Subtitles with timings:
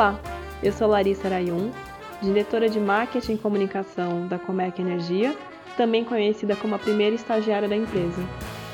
[0.00, 0.18] Olá,
[0.62, 1.70] eu sou Larissa Arayun,
[2.22, 5.36] diretora de Marketing e Comunicação da Comerc Energia,
[5.76, 8.22] também conhecida como a primeira estagiária da empresa.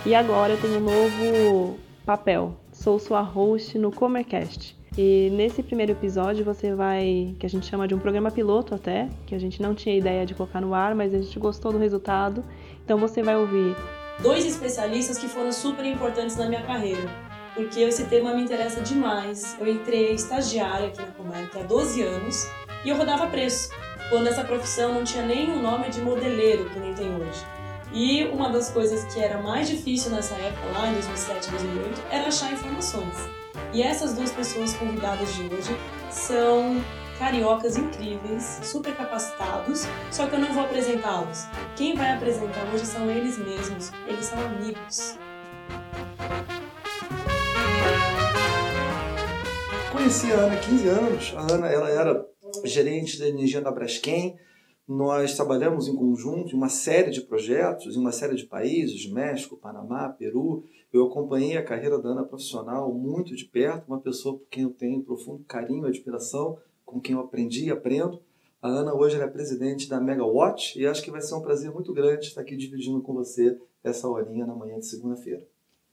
[0.07, 4.79] E agora eu tenho um novo papel, sou sua host no Comercast.
[4.97, 9.09] E nesse primeiro episódio você vai, que a gente chama de um programa piloto até,
[9.27, 11.79] que a gente não tinha ideia de colocar no ar, mas a gente gostou do
[11.79, 12.45] resultado.
[12.85, 13.75] Então você vai ouvir
[14.23, 17.26] dois especialistas que foram super importantes na minha carreira
[17.57, 19.57] porque esse tema me interessa demais.
[19.59, 22.47] Eu entrei estagiária aqui na Comarca há 12 anos
[22.85, 23.71] e eu rodava preço,
[24.11, 27.45] quando essa profissão não tinha nem o nome de modeleiro que nem tem hoje.
[27.93, 32.29] E uma das coisas que era mais difícil nessa época, lá em 2007, 2008, era
[32.29, 33.15] achar informações.
[33.73, 35.77] E essas duas pessoas convidadas de hoje
[36.11, 36.85] são
[37.19, 41.47] cariocas incríveis, super capacitados, só que eu não vou apresentá-los.
[41.75, 45.19] Quem vai apresentar hoje são eles mesmos, eles são amigos.
[50.07, 51.35] Conheci a Ana há 15 anos.
[51.37, 52.29] A Ana ela era
[52.65, 54.39] gerente da energia da Braskem.
[54.87, 59.57] Nós trabalhamos em conjunto em uma série de projetos, em uma série de países, México,
[59.57, 60.63] Panamá, Peru.
[60.93, 64.71] Eu acompanhei a carreira da Ana profissional muito de perto, uma pessoa por quem eu
[64.71, 68.23] tenho profundo carinho e admiração, com quem eu aprendi e aprendo.
[68.63, 71.93] A Ana hoje é presidente da Megawatt e acho que vai ser um prazer muito
[71.93, 75.45] grande estar aqui dividindo com você essa horinha na manhã de segunda-feira.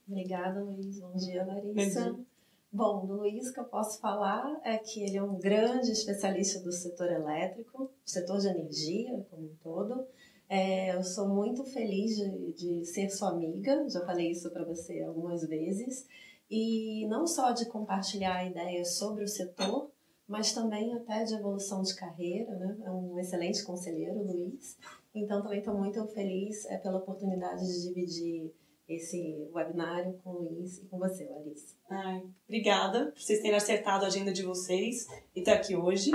[0.07, 0.99] Obrigada, Luiz.
[0.99, 2.11] Bom dia, Larissa.
[2.11, 2.25] Bom,
[2.73, 7.11] do Luiz, que eu posso falar é que ele é um grande especialista do setor
[7.11, 10.07] elétrico, setor de energia como um todo.
[10.49, 15.01] É, eu sou muito feliz de, de ser sua amiga, já falei isso para você
[15.03, 16.07] algumas vezes,
[16.49, 19.91] e não só de compartilhar ideias sobre o setor,
[20.27, 22.77] mas também até de evolução de carreira, né?
[22.85, 24.77] É um excelente conselheiro, Luiz.
[25.13, 28.53] Então, também estou muito feliz é, pela oportunidade de dividir
[28.87, 31.75] esse webinário com o Luiz e com você, Larissa.
[31.89, 36.11] Ai, obrigada por vocês terem acertado a agenda de vocês e estar aqui hoje.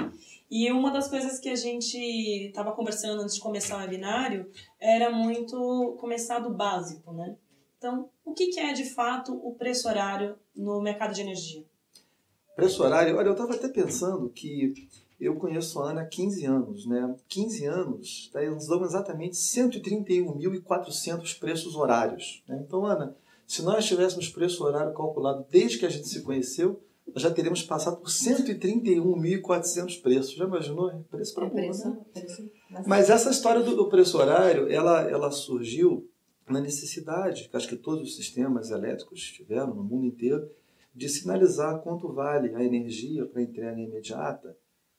[0.51, 1.99] E uma das coisas que a gente
[2.47, 7.37] estava conversando antes de começar o webinário era muito começar do básico, né?
[7.79, 11.65] Então, o que é de fato o preço horário no mercado de energia?
[12.57, 14.75] Preço horário, olha, eu estava até pensando que
[15.21, 17.17] eu conheço a Ana há 15 anos, né?
[17.29, 22.43] 15 anos, daí nós damos exatamente 131.400 preços horários.
[22.49, 22.63] Né?
[22.65, 26.81] Então, Ana, se nós tivéssemos preço horário calculado desde que a gente se conheceu,
[27.13, 30.35] nós já teríamos passado por 131.400 preços.
[30.35, 31.05] Já imaginou?
[31.11, 31.99] Preço para é preço, né?
[32.13, 32.51] preço.
[32.87, 36.09] Mas essa história do, do, preço horário, ela, ela surgiu
[36.49, 40.49] na necessidade, que acho que todos os sistemas elétricos tiveram no mundo inteiro,
[40.95, 44.57] de sinalizar quanto vale a energia para entrega imediata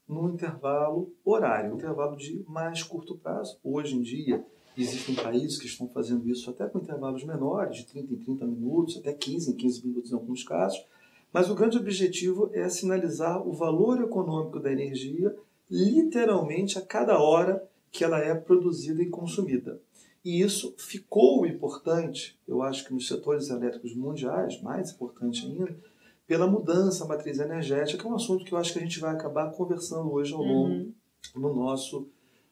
[0.10, 3.60] no intervalo horário, intervalo de mais curto prazo.
[3.64, 4.44] Hoje em dia,
[4.76, 8.98] existem países que estão fazendo isso até com intervalos menores, de 30 em 30 minutos,
[8.98, 10.84] até 15 em 15 minutos em alguns casos.
[11.32, 15.36] Mas o grande objetivo é sinalizar o valor econômico da energia
[15.70, 19.80] literalmente a cada hora que ela é produzida e consumida.
[20.26, 25.78] E isso ficou importante, eu acho que nos setores elétricos mundiais, mais importante ainda,
[26.30, 29.00] pela mudança da matriz energética, que é um assunto que eu acho que a gente
[29.00, 30.94] vai acabar conversando hoje ao longo uhum.
[31.34, 32.08] do, nosso,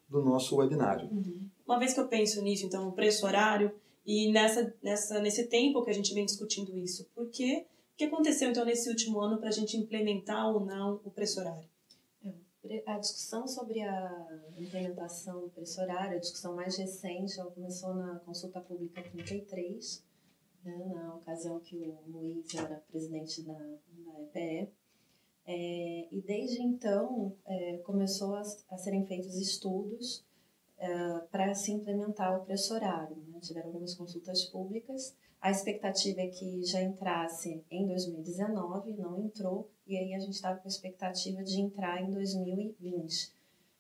[0.10, 1.08] do nosso webinário.
[1.12, 1.48] Uhum.
[1.64, 3.72] Uma vez que eu penso nisso, então, o preço horário,
[4.04, 7.68] e nessa, nessa, nesse tempo que a gente vem discutindo isso, por quê?
[7.94, 11.40] O que aconteceu, então, nesse último ano para a gente implementar ou não o preço
[11.40, 11.70] horário?
[12.66, 14.28] É, a discussão sobre a
[14.58, 20.07] implementação do preço horário, a discussão mais recente, ela começou na consulta pública 33, né,
[20.64, 24.72] na ocasião que o Luiz era presidente da, da EPE.
[25.46, 30.26] É, e desde então é, começou a, a, serem feitos estudos
[30.78, 33.16] é, para se implementar o preço horário.
[33.28, 33.40] Né?
[33.40, 35.16] Tiveram algumas consultas públicas.
[35.40, 40.60] A expectativa é que já entrasse em 2019, não entrou, e aí a gente estava
[40.60, 43.32] com a expectativa de entrar em 2020.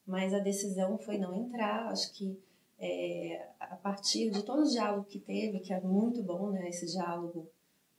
[0.05, 2.39] Mas a decisão foi não entrar, acho que
[2.79, 6.85] é, a partir de todo o diálogo que teve, que é muito bom, né, esse
[6.85, 7.49] diálogo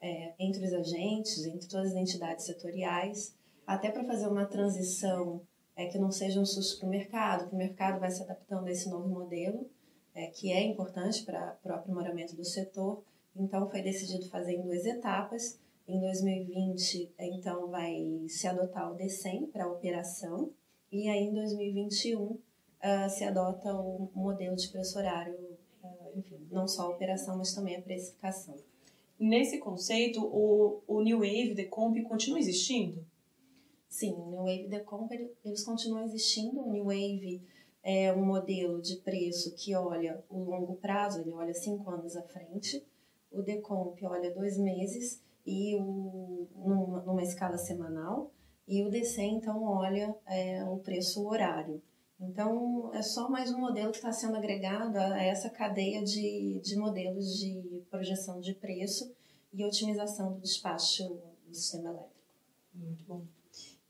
[0.01, 3.35] é, entre os agentes, entre todas as entidades setoriais,
[3.67, 5.43] até para fazer uma transição
[5.77, 8.67] é, que não seja um susto para o mercado, que o mercado vai se adaptando
[8.67, 9.69] a esse novo modelo,
[10.15, 13.05] é, que é importante para o aprimoramento do setor.
[13.37, 15.59] Então, foi decidido fazer em duas etapas.
[15.87, 20.51] Em 2020, então, vai se adotar o DECEM para a operação,
[20.91, 22.39] e aí em 2021
[22.83, 25.35] uh, se adota o modelo de preço horário,
[25.83, 28.57] uh, enfim, não só a operação, mas também a precificação.
[29.19, 33.05] Nesse conceito, o, o New Wave Decomp continua existindo?
[33.89, 35.11] Sim, o New Wave Decomp
[35.45, 36.61] eles continuam existindo.
[36.61, 37.43] O New Wave
[37.83, 42.23] é um modelo de preço que olha o longo prazo, ele olha cinco anos à
[42.23, 42.87] frente.
[43.33, 48.31] O Decomp olha dois meses e o, numa, numa escala semanal.
[48.69, 51.83] e o DC então olha é, o preço horário.
[52.21, 56.77] Então, é só mais um modelo que está sendo agregado a essa cadeia de, de
[56.77, 59.15] modelos de projeção de preço
[59.53, 61.05] e otimização do despacho
[61.47, 62.17] do sistema elétrico.
[62.75, 63.23] Muito bom.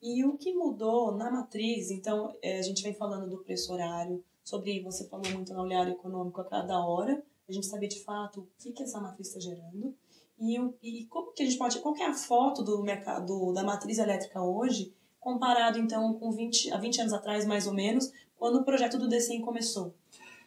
[0.02, 1.90] E o que mudou na matriz?
[1.90, 5.88] Então, é, a gente vem falando do preço horário, sobre, você falou muito no olhar
[5.88, 9.40] econômico a cada hora, a gente saber de fato o que, que essa matriz está
[9.40, 9.94] gerando.
[10.38, 13.98] E, e como que a gente pode, qual é a foto do mercado, da matriz
[13.98, 14.94] elétrica hoje,
[15.28, 19.06] comparado então com 20, há 20 anos atrás, mais ou menos, quando o projeto do
[19.06, 19.94] DECEM começou?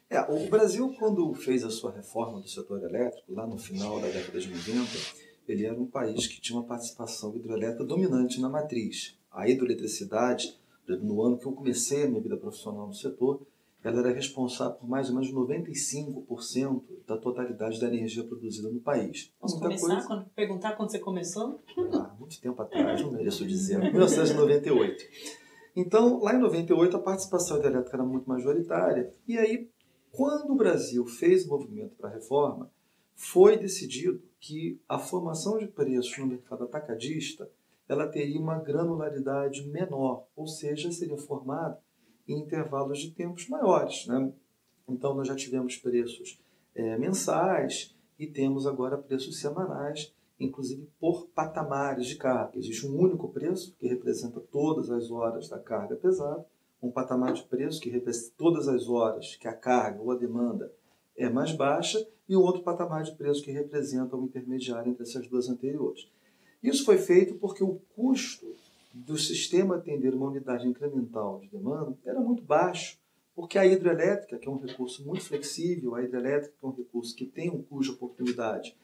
[0.09, 4.07] É, o Brasil, quando fez a sua reforma do setor elétrico, lá no final da
[4.07, 4.89] década de 90,
[5.47, 9.15] ele era um país que tinha uma participação hidrelétrica dominante na matriz.
[9.31, 13.39] A hidroeletricidade, no ano que eu comecei a minha vida profissional no setor,
[13.83, 19.31] ela era responsável por mais ou menos 95% da totalidade da energia produzida no país.
[19.41, 19.87] Muita começar?
[19.87, 20.07] Coisa...
[20.07, 21.59] Quando, perguntar quando você começou?
[21.93, 23.79] Ah, muito tempo atrás, não mereço dizer.
[23.91, 25.03] 1998.
[25.75, 29.11] Então, lá em 98, a participação hidrelétrica era muito majoritária.
[29.27, 29.69] E aí,
[30.11, 32.71] quando o Brasil fez o movimento para a reforma,
[33.15, 37.49] foi decidido que a formação de preços no mercado atacadista
[37.87, 41.77] ela teria uma granularidade menor, ou seja, seria formada
[42.27, 44.07] em intervalos de tempos maiores.
[44.07, 44.31] Né?
[44.87, 46.39] Então, nós já tivemos preços
[46.73, 50.13] é, mensais e temos agora preços semanais,
[50.45, 52.57] inclusive por patamares de carga.
[52.57, 56.45] Existe um único preço que representa todas as horas da carga pesada,
[56.81, 60.73] um patamar de preço que representa todas as horas que a carga ou a demanda
[61.15, 65.27] é mais baixa e um outro patamar de preço que representa o intermediário entre essas
[65.27, 66.07] duas anteriores.
[66.63, 68.47] Isso foi feito porque o custo
[68.93, 72.99] do sistema atender uma unidade incremental de demanda era muito baixo,
[73.35, 77.25] porque a hidrelétrica, que é um recurso muito flexível, a hidrelétrica é um recurso que
[77.25, 78.75] tem um custo de oportunidade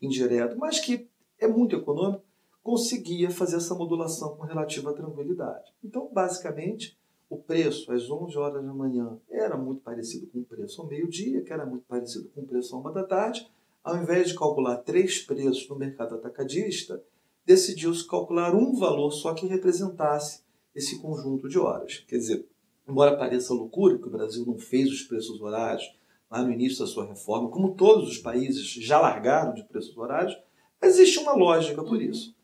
[0.00, 1.08] indireto, mas que
[1.38, 2.24] é muito econômico,
[2.62, 5.72] conseguia fazer essa modulação com relativa tranquilidade.
[5.84, 6.98] Então, basicamente,
[7.28, 11.42] o preço às 11 horas da manhã era muito parecido com o preço ao meio-dia,
[11.42, 13.48] que era muito parecido com o preço à uma da tarde.
[13.82, 17.02] Ao invés de calcular três preços no mercado atacadista,
[17.44, 20.42] decidiu-se calcular um valor só que representasse
[20.74, 22.04] esse conjunto de horas.
[22.08, 22.48] Quer dizer,
[22.88, 25.96] embora pareça loucura que o Brasil não fez os preços horários
[26.30, 30.36] lá no início da sua reforma, como todos os países já largaram de preços horários,
[30.82, 32.34] existe uma lógica por isso.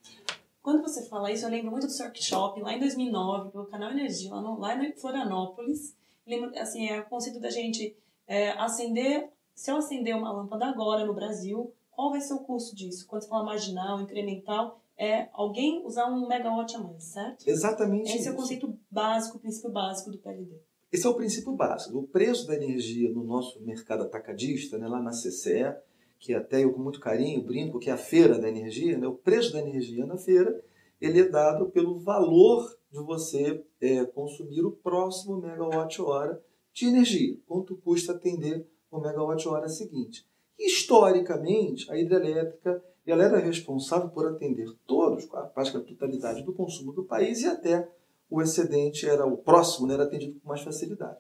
[0.63, 3.91] Quando você fala isso, eu lembro muito do Cirque Shopping, lá em 2009, pelo canal
[3.91, 5.97] Energia, lá, no, lá em Florianópolis.
[6.25, 7.97] Lembro, assim, é o conceito da gente
[8.29, 12.77] é, acender, se eu acender uma lâmpada agora no Brasil, qual vai ser o custo
[12.77, 13.07] disso?
[13.09, 17.45] Quando você fala marginal, incremental, é alguém usar um megawatt a mais, certo?
[17.45, 18.29] Exatamente Esse isso.
[18.29, 20.61] é o conceito básico, o princípio básico do PLD.
[20.93, 21.99] Esse é o princípio básico.
[21.99, 25.75] O preço da energia no nosso mercado atacadista, né, lá na CCE,
[26.19, 29.15] que até eu com muito carinho brinco que é a feira da energia, né, o
[29.15, 30.63] preço da energia na feira,
[31.01, 36.41] ele é dado pelo valor de você é, consumir o próximo megawatt-hora
[36.75, 37.39] de energia.
[37.47, 40.27] Quanto custa atender o megawatt-hora seguinte.
[40.59, 47.03] Historicamente, a hidrelétrica ela era responsável por atender todos, a praticamente totalidade do consumo do
[47.03, 47.91] país e até
[48.33, 51.19] o excedente era o próximo, né, era atendido com mais facilidade.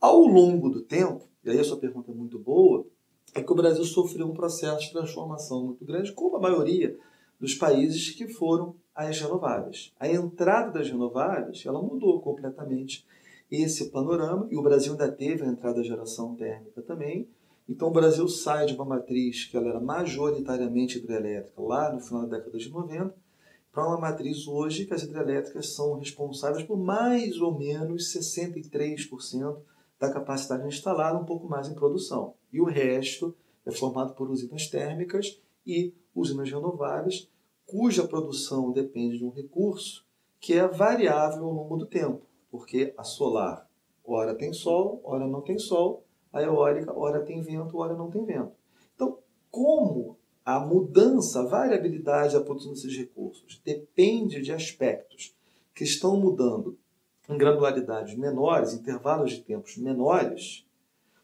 [0.00, 2.86] Ao longo do tempo, e aí a sua pergunta é muito boa,
[3.34, 6.96] é que o Brasil sofreu um processo de transformação muito grande, como a maioria
[7.38, 9.92] dos países que foram às renováveis.
[10.00, 13.06] A entrada das renováveis ela mudou completamente
[13.50, 17.28] esse panorama e o Brasil ainda teve a entrada da geração térmica também,
[17.68, 22.22] então o Brasil sai de uma matriz que ela era majoritariamente hidrelétrica lá no final
[22.22, 23.25] da década de 90
[23.76, 29.58] para uma matriz hoje que as hidrelétricas são responsáveis por mais ou menos 63%
[30.00, 32.32] da capacidade instalada, um pouco mais em produção.
[32.50, 37.30] E o resto é formado por usinas térmicas e usinas renováveis,
[37.66, 40.06] cuja produção depende de um recurso
[40.40, 43.68] que é variável ao longo do tempo, porque a solar,
[44.02, 46.02] ora tem sol, ora não tem sol,
[46.32, 48.52] a eólica, ora tem vento, ora não tem vento.
[48.94, 49.18] Então,
[49.50, 55.34] como a mudança, a variabilidade da produção desses recursos depende de aspectos
[55.74, 56.78] que estão mudando
[57.28, 60.64] em granularidades menores, intervalos de tempos menores,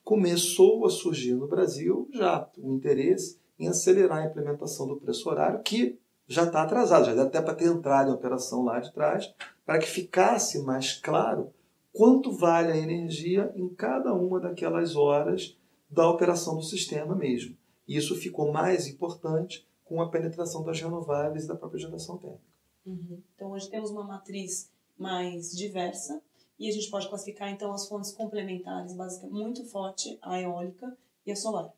[0.02, 5.62] começou a surgir no Brasil já o interesse em acelerar a implementação do preço horário,
[5.62, 9.32] que já está atrasado, já deve até para ter entrado em operação lá de trás,
[9.64, 11.52] para que ficasse mais claro
[11.92, 15.56] quanto vale a energia em cada uma daquelas horas
[15.88, 17.56] da operação do sistema mesmo.
[17.92, 22.40] E isso ficou mais importante com a penetração das renováveis e da própria geração térmica.
[22.86, 23.20] Uhum.
[23.36, 26.22] Então hoje temos uma matriz mais diversa
[26.58, 30.96] e a gente pode classificar então as fontes complementares, basicamente muito forte a eólica
[31.26, 31.70] e a solar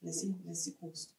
[0.00, 1.12] nesse nesse custo.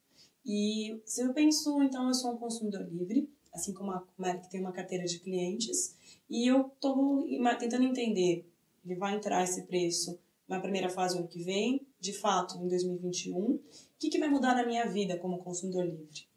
[0.45, 4.61] E se eu penso então eu sou um consumidor livre, assim como a Comerc tem
[4.61, 5.93] uma carteira de clientes,
[6.29, 7.27] e eu estou
[7.59, 8.49] tentando entender,
[8.85, 13.59] ele vai entrar esse preço na primeira fase ano que vem, de fato, em 2021,
[13.97, 16.27] o que, que vai mudar na minha vida como consumidor livre?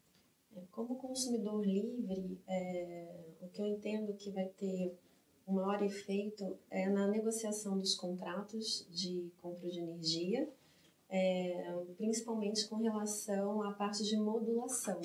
[0.57, 3.07] É, como consumidor livre, é,
[3.43, 4.97] o que eu entendo que vai ter
[5.47, 10.49] o maior efeito é na negociação dos contratos de compra de energia,
[11.11, 14.99] é, principalmente com relação à parte de modulação.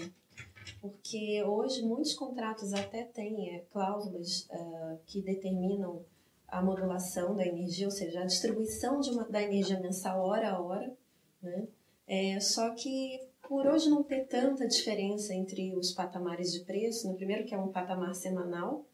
[0.79, 6.05] Porque hoje muitos contratos até têm é, cláusulas uh, que determinam
[6.47, 10.95] a modulação da energia, ou seja, a distribuição uma, da energia mensal hora a hora,
[11.41, 11.67] né?
[12.07, 17.15] É, só que por hoje não ter tanta diferença entre os patamares de preço, no
[17.15, 18.85] primeiro que é um patamar semanal,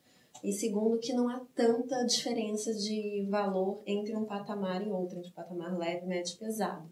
[0.43, 5.31] e segundo que não há tanta diferença de valor entre um patamar e outro, entre
[5.31, 6.89] patamar leve, médio e pesado.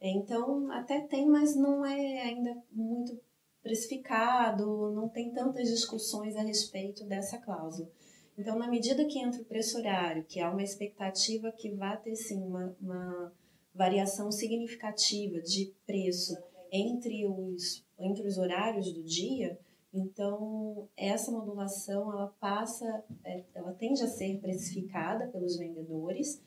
[0.00, 3.18] Então, até tem, mas não é ainda muito
[3.62, 7.90] precificado, não tem tantas discussões a respeito dessa cláusula.
[8.36, 12.14] Então, na medida que entra o preço horário, que há uma expectativa que vai ter
[12.14, 13.32] sim uma, uma
[13.78, 16.36] variação significativa de preço
[16.72, 19.56] entre os, entre os horários do dia,
[19.94, 26.42] então essa modulação ela passa, é, ela tende a ser precificada pelos vendedores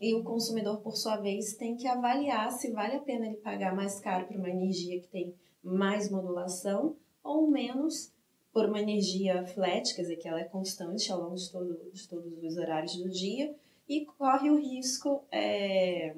[0.00, 3.74] e o consumidor, por sua vez, tem que avaliar se vale a pena ele pagar
[3.74, 8.12] mais caro por uma energia que tem mais modulação ou menos
[8.52, 12.08] por uma energia flat, quer dizer, que ela é constante ao longo de, todo, de
[12.08, 13.54] todos os horários do dia,
[13.88, 16.14] e corre o risco é,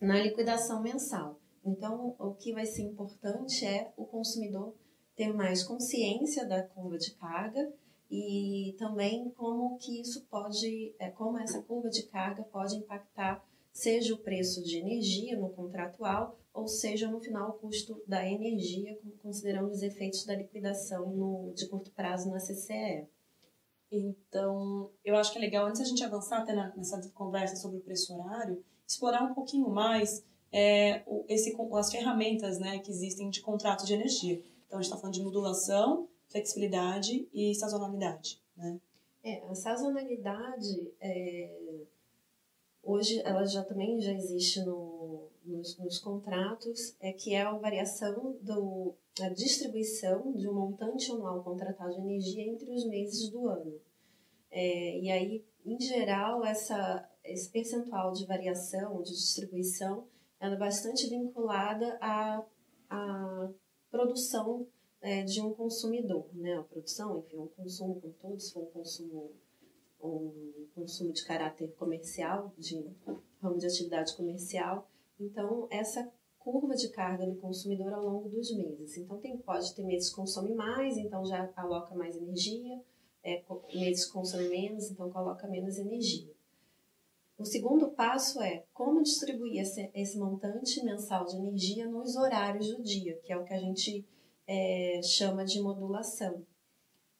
[0.00, 1.40] na liquidação mensal.
[1.64, 4.74] Então, o que vai ser importante é o consumidor
[5.16, 7.72] ter mais consciência da curva de carga
[8.10, 14.14] e também como que isso pode, é, como essa curva de carga pode impactar seja
[14.14, 19.70] o preço de energia no contratual ou seja no final o custo da energia, considerando
[19.70, 23.06] os efeitos da liquidação no, de curto prazo na CCE.
[23.90, 27.80] Então, eu acho que é legal, antes a gente avançar até nessa conversa sobre o
[27.80, 33.86] preço horário, explorar um pouquinho mais é, esse, as ferramentas né, que existem de contrato
[33.86, 34.42] de energia.
[34.66, 38.42] Então, a gente está falando de modulação, flexibilidade e sazonalidade.
[38.56, 38.78] Né?
[39.24, 41.84] É, a sazonalidade, é,
[42.88, 48.36] hoje, ela já também já existe no, nos, nos contratos, é que é a variação
[48.40, 53.80] do, a distribuição de um montante anual contratado de energia entre os meses do ano.
[54.50, 60.06] É, e aí, em geral, essa, esse percentual de variação, de distribuição,
[60.40, 62.42] ela é bastante vinculada à,
[62.88, 63.50] à
[63.90, 64.66] produção
[65.00, 66.54] é, de um consumidor, né?
[66.54, 69.32] A produção, enfim, um consumo com todos, se for um consumo,
[70.02, 72.84] um consumo de caráter comercial, de
[73.42, 74.88] ramo de atividade comercial.
[75.18, 78.96] Então, essa curva de carga do consumidor ao longo dos meses.
[78.96, 82.80] Então, tem, pode ter meses que consome mais, então já aloca mais energia,
[83.22, 83.42] é,
[83.74, 86.32] meses que consome menos, então coloca menos energia.
[87.38, 92.82] O segundo passo é como distribuir esse, esse montante mensal de energia nos horários do
[92.82, 94.04] dia, que é o que a gente
[94.44, 96.44] é, chama de modulação.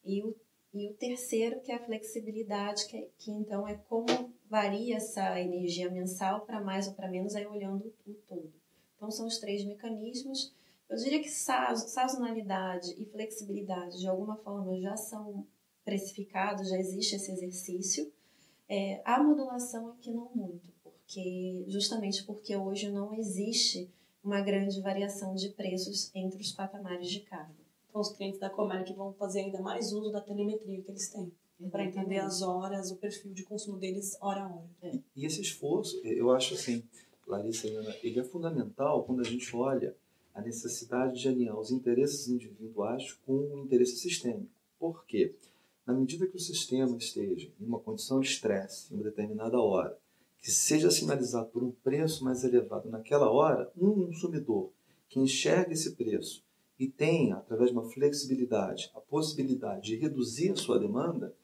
[0.03, 0.35] E o,
[0.73, 4.05] e o terceiro, que é a flexibilidade, que, que então é como
[4.49, 8.53] varia essa energia mensal para mais ou para menos, aí olhando o todo.
[8.95, 10.53] Então, são os três mecanismos.
[10.89, 15.45] Eu diria que sazonalidade e flexibilidade, de alguma forma, já são
[15.85, 18.11] precificados, já existe esse exercício.
[18.67, 23.89] É, a modulação aqui não muito, porque justamente porque hoje não existe
[24.23, 27.68] uma grande variação de preços entre os patamares de carga.
[27.89, 31.31] Então, os clientes da Comerc vão fazer ainda mais uso da telemetria que eles têm,
[31.71, 34.69] para entender as horas, o perfil de consumo deles hora a hora.
[34.83, 34.99] É.
[35.15, 36.83] E esse esforço, eu acho assim,
[37.27, 37.67] Larissa,
[38.03, 39.95] ele é fundamental quando a gente olha
[40.33, 44.49] a necessidade de alinhar os interesses individuais com o interesse sistêmico.
[44.79, 45.35] Por quê?
[45.85, 49.97] Na medida que o sistema esteja em uma condição de estresse em uma determinada hora,
[50.39, 54.69] que seja sinalizado por um preço mais elevado naquela hora, um consumidor
[55.09, 56.43] que enxerga esse preço
[56.79, 61.35] e tenha, através de uma flexibilidade, a possibilidade de reduzir a sua demanda,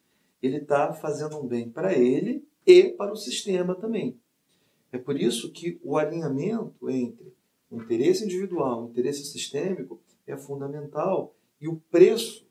[0.42, 4.18] ele está fazendo um bem para ele e para o sistema também.
[4.92, 7.34] É por isso que o alinhamento entre
[7.70, 12.46] o interesse individual e o interesse sistêmico é fundamental e o preço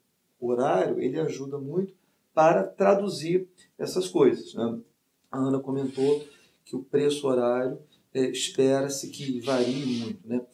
[0.45, 1.95] o horário ele ajuda muito
[2.35, 3.49] para traduzir
[3.79, 4.53] essas coisas.
[4.55, 4.81] Né?
[5.31, 6.23] A Ana comentou
[6.65, 7.79] que o preço horário
[8.13, 10.29] é, espera-se que varie muito.
[10.29, 10.45] Né?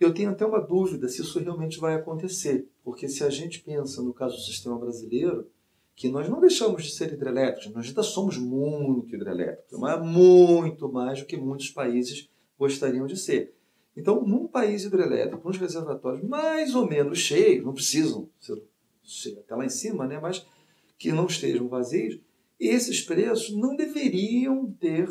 [0.00, 4.00] Eu tenho até uma dúvida se isso realmente vai acontecer, porque se a gente pensa
[4.02, 5.50] no caso do sistema brasileiro,
[5.96, 11.18] que nós não deixamos de ser hidrelétricos, nós ainda somos muito hidrelétricos, mas muito mais
[11.18, 13.52] do que muitos países gostariam de ser.
[13.96, 18.30] Então, num país hidrelétrico, com os reservatórios mais ou menos cheios, não precisam
[19.02, 20.20] ser até lá em cima, né?
[20.20, 20.46] mas
[20.96, 22.20] que não estejam vazios,
[22.60, 25.08] esses preços não deveriam ter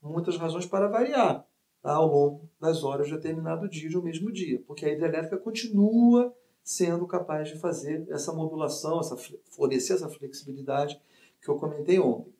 [0.00, 1.44] muitas razões para variar?
[1.82, 6.34] Ao longo das horas de determinado dia de um mesmo dia, porque a hidrelétrica continua
[6.62, 9.16] sendo capaz de fazer essa modulação, essa,
[9.50, 11.00] fornecer essa flexibilidade
[11.40, 12.32] que eu comentei ontem.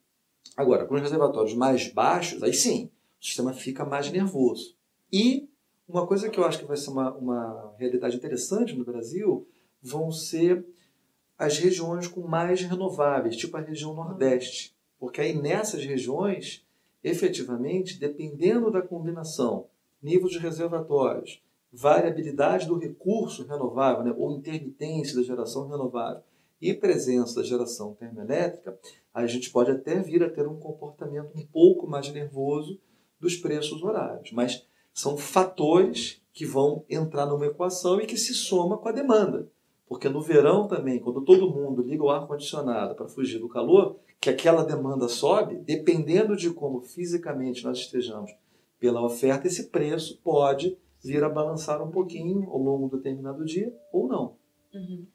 [0.56, 4.76] Agora, com os reservatórios mais baixos, aí sim, o sistema fica mais nervoso.
[5.12, 5.48] E
[5.88, 9.46] uma coisa que eu acho que vai ser uma, uma realidade interessante no Brasil
[9.82, 10.64] vão ser
[11.36, 14.76] as regiões com mais renováveis, tipo a região Nordeste.
[14.98, 16.64] Porque aí nessas regiões,
[17.02, 19.66] efetivamente, dependendo da combinação,
[20.02, 21.42] nível de reservatórios,
[21.72, 26.22] variabilidade do recurso renovável, né, ou intermitência da geração renovável
[26.60, 28.78] e presença da geração termoelétrica,
[29.12, 32.78] a gente pode até vir a ter um comportamento um pouco mais nervoso
[33.18, 34.30] dos preços horários.
[34.32, 39.48] Mas são fatores que vão entrar numa equação e que se soma com a demanda.
[39.92, 44.30] Porque no verão também, quando todo mundo liga o ar-condicionado para fugir do calor, que
[44.30, 48.34] aquela demanda sobe, dependendo de como fisicamente nós estejamos
[48.80, 53.70] pela oferta, esse preço pode vir a balançar um pouquinho ao longo do determinado dia
[53.92, 54.34] ou não.
[54.72, 55.06] Uhum.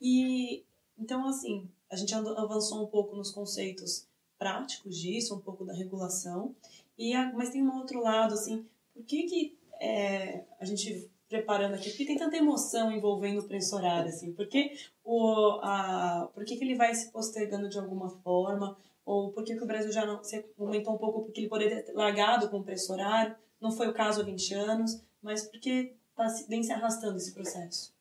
[0.00, 0.64] E
[0.98, 6.54] então, assim, a gente avançou um pouco nos conceitos práticos disso, um pouco da regulação,
[6.96, 11.74] e a, mas tem um outro lado, assim, por que, que é, a gente preparando
[11.74, 14.72] aqui, por que tem tanta emoção envolvendo o preço horário, assim, por que,
[15.02, 19.56] o, a, por que, que ele vai se postergando de alguma forma, ou por que,
[19.56, 22.58] que o Brasil já não, você comentou um pouco porque ele poderia ter largado com
[22.58, 26.62] o preço horário, não foi o caso há 20 anos, mas por que tá, vem
[26.62, 27.94] se arrastando esse processo?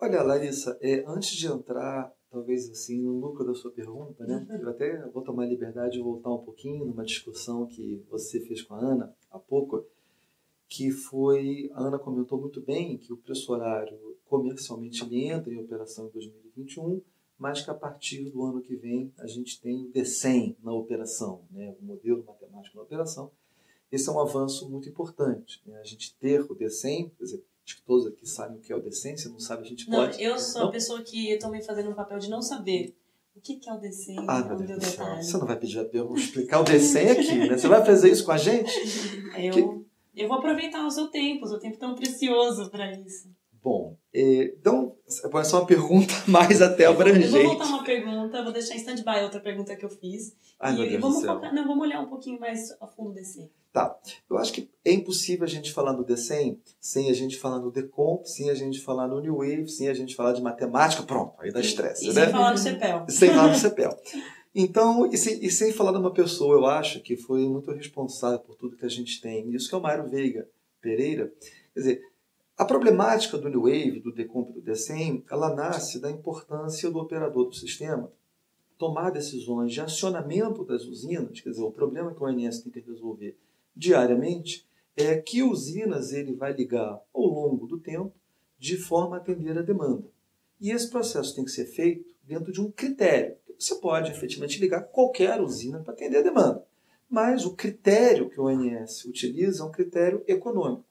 [0.00, 4.46] Olha, Larissa, é, antes de entrar talvez assim, no núcleo da sua pergunta, né?
[4.62, 8.74] Eu até vou tomar liberdade de voltar um pouquinho numa discussão que você fez com
[8.74, 9.84] a Ana há pouco,
[10.70, 15.58] que foi, a Ana comentou muito bem que o preço horário comercialmente ele entra em
[15.58, 17.02] operação em 2021,
[17.36, 21.42] mas que a partir do ano que vem a gente tem o D100 na operação,
[21.50, 21.74] né?
[21.82, 23.32] o modelo matemático na operação.
[23.90, 25.60] Esse é um avanço muito importante.
[25.66, 25.76] Né?
[25.80, 28.76] A gente ter o D100, quer dizer, acho que todos aqui sabem o que é
[28.76, 30.22] o decência, não sabe, a gente não, pode.
[30.22, 30.68] Eu sou não?
[30.68, 32.96] a pessoa que estou me fazendo um papel de não saber.
[33.34, 34.24] O que, que é o decência?
[34.28, 35.16] Ah, meu Deus do céu.
[35.16, 37.58] Você não vai pedir a eu explicar o decência aqui, né?
[37.58, 38.70] Você vai fazer isso com a gente?
[39.38, 39.89] Eu, que...
[40.14, 43.28] eu vou aproveitar o seu tempo, o seu tempo tão precioso para isso.
[43.62, 47.26] Bom, é, então, é só uma pergunta mais até abrangente.
[47.26, 50.34] Eu vou voltar uma pergunta, vou deixar em stand-by outra pergunta que eu fiz.
[50.58, 51.26] Ai, e, vamos do.
[51.26, 53.50] Focar, não, vamos olhar um pouquinho mais a fundo desse.
[53.72, 53.96] Tá.
[54.28, 57.70] Eu acho que é impossível a gente falar no D100 sem a gente falar no
[57.70, 61.34] Decomp, sem a gente falar no New Wave, sem a gente falar de matemática, pronto,
[61.38, 62.12] aí dá estresse, né?
[62.12, 63.04] sem falar no CEPEL.
[63.08, 63.96] Sem falar no CEPEL.
[64.54, 68.40] Então, e sem, e sem falar de uma pessoa, eu acho, que foi muito responsável
[68.40, 70.48] por tudo que a gente tem, isso que é o Mário Veiga
[70.80, 71.32] Pereira.
[71.72, 72.02] Quer dizer,
[72.56, 76.98] a problemática do New Wave, do Decomp e do D100, ela nasce da importância do
[76.98, 78.12] operador do sistema
[78.76, 82.80] tomar decisões de acionamento das usinas, quer dizer, o problema que o ONS tem que
[82.80, 83.36] resolver
[83.76, 88.12] diariamente é que usinas ele vai ligar ao longo do tempo
[88.58, 90.08] de forma a atender a demanda.
[90.58, 93.36] E esse processo tem que ser feito dentro de um critério.
[93.60, 96.64] Você pode efetivamente ligar qualquer usina para atender a demanda,
[97.10, 100.86] mas o critério que o ONS utiliza é um critério econômico.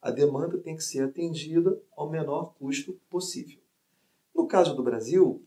[0.00, 3.58] A demanda tem que ser atendida ao menor custo possível.
[4.34, 5.44] No caso do Brasil,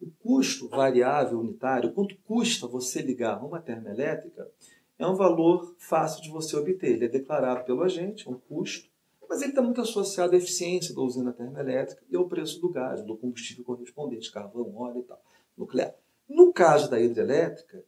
[0.00, 4.50] o custo variável unitário, quanto custa você ligar uma termoelétrica,
[4.98, 6.94] é um valor fácil de você obter.
[6.94, 8.90] Ele é declarado pelo agente, é um custo,
[9.28, 13.04] mas ele está muito associado à eficiência da usina termoelétrica e ao preço do gás,
[13.04, 15.22] do combustível correspondente, carvão, óleo e tal,
[15.56, 15.94] nuclear.
[16.28, 17.82] No caso da hidrelétrica,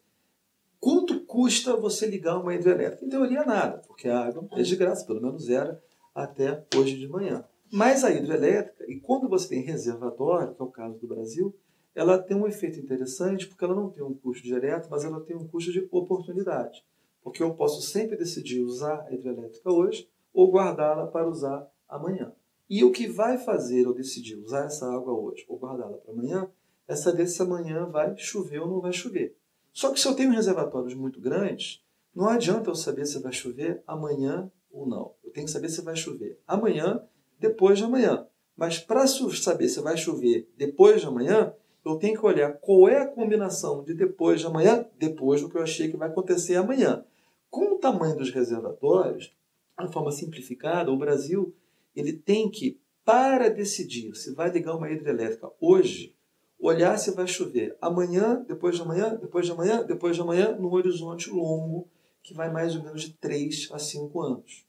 [0.79, 3.05] quanto custa você ligar uma hidrelétrica?
[3.05, 5.83] Em teoria, nada, porque a água é de graça, pelo menos era
[6.15, 7.45] até hoje de manhã.
[7.73, 11.55] Mas a hidrelétrica, e quando você tem reservatório, que é o caso do Brasil,
[11.95, 15.37] ela tem um efeito interessante porque ela não tem um custo direto, mas ela tem
[15.37, 16.85] um custo de oportunidade
[17.23, 22.33] porque eu posso sempre decidir usar a hidrelétrica hoje ou guardá-la para usar amanhã.
[22.69, 26.49] E o que vai fazer eu decidir usar essa água hoje ou guardá-la para amanhã
[26.91, 29.37] é saber se amanhã vai chover ou não vai chover.
[29.73, 33.81] Só que se eu tenho reservatórios muito grandes, não adianta eu saber se vai chover
[33.87, 35.15] amanhã ou não.
[35.23, 37.01] Eu tenho que saber se vai chover amanhã,
[37.39, 38.27] depois de amanhã.
[38.57, 42.99] Mas para saber se vai chover depois de amanhã, eu tenho que olhar qual é
[42.99, 47.05] a combinação de depois de amanhã, depois do que eu achei que vai acontecer amanhã.
[47.49, 49.33] Com o tamanho dos reservatórios,
[49.81, 51.55] de forma simplificada, o Brasil
[51.95, 56.15] ele tem que, para decidir se vai ligar uma hidrelétrica hoje,
[56.61, 60.73] olhar se vai chover amanhã, depois de amanhã, depois de amanhã, depois de amanhã, no
[60.73, 61.89] horizonte longo,
[62.23, 64.67] que vai mais ou menos de 3 a 5 anos.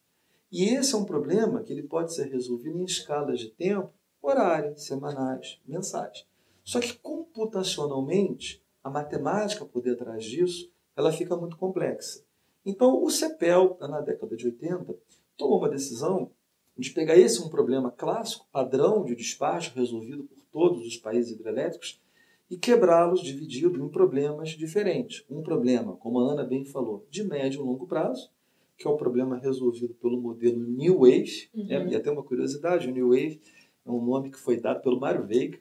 [0.52, 4.84] E esse é um problema que ele pode ser resolvido em escalas de tempo horárias,
[4.84, 6.26] semanais, mensais.
[6.64, 12.24] Só que computacionalmente, a matemática por detrás disso, ela fica muito complexa.
[12.66, 14.96] Então, o CEPEL, na década de 80,
[15.36, 16.32] tomou uma decisão
[16.78, 22.00] de pegar esse um problema clássico, padrão de despacho resolvido por todos os países hidrelétricos,
[22.50, 25.24] e quebrá-los dividido em problemas diferentes.
[25.30, 28.30] Um problema, como a Ana bem falou, de médio e longo prazo,
[28.78, 31.50] que é o problema resolvido pelo modelo New Wave.
[31.56, 31.66] Uhum.
[31.66, 31.88] Né?
[31.92, 33.40] E até uma curiosidade, o New Wave
[33.86, 35.58] é um nome que foi dado pelo Mário Veiga.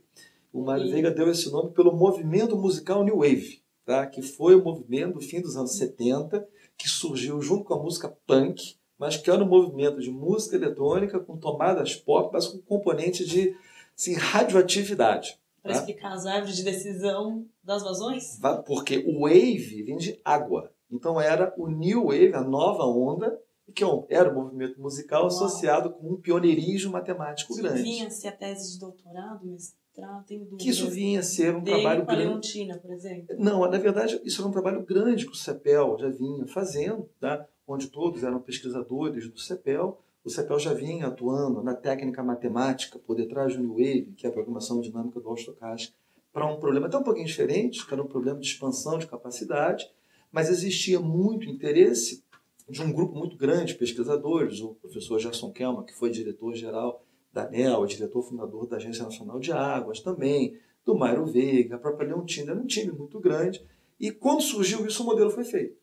[0.52, 0.90] O Mário uhum.
[0.90, 4.04] Veiga deu esse nome pelo movimento musical New Wave, tá?
[4.06, 6.44] que foi o movimento do fim dos anos 70,
[6.76, 11.20] que surgiu junto com a música punk, mas que era um movimento de música eletrônica
[11.20, 13.54] com tomadas pop, mas com componente de
[14.00, 15.38] assim, radioatividade.
[15.62, 15.78] Para tá?
[15.78, 18.38] explicar as árvores de decisão das vazões?
[18.66, 20.72] Porque o wave vem de água.
[20.90, 23.38] Então era o New Wave, a nova onda,
[23.74, 25.28] que era um movimento musical Uau.
[25.28, 27.82] associado com um pioneirismo matemático que grande.
[27.82, 30.62] vinha ser a tese de doutorado, mestrado, tenho dúvidas.
[30.64, 32.66] Que isso vinha a ser um trabalho grande.
[32.82, 33.36] por exemplo.
[33.38, 37.46] Não, na verdade, isso era um trabalho grande que o CEPEL já vinha fazendo, tá?
[37.68, 43.16] onde todos eram pesquisadores do CEPEL, o CEPEL já vinha atuando na técnica matemática por
[43.16, 45.94] detrás do New Wave, que é a programação dinâmica do Oshokashka,
[46.32, 49.90] para um problema até um pouquinho diferente, que era um problema de expansão de capacidade,
[50.30, 52.22] mas existia muito interesse
[52.68, 57.02] de um grupo muito grande de pesquisadores, o professor Gerson Kelma, que foi diretor-geral
[57.32, 62.08] da ANEL, diretor fundador da Agência Nacional de Águas também, do Mairo Veiga, a própria
[62.08, 63.64] Leontina, era um time muito grande,
[63.98, 65.76] e quando surgiu isso, o modelo foi feito.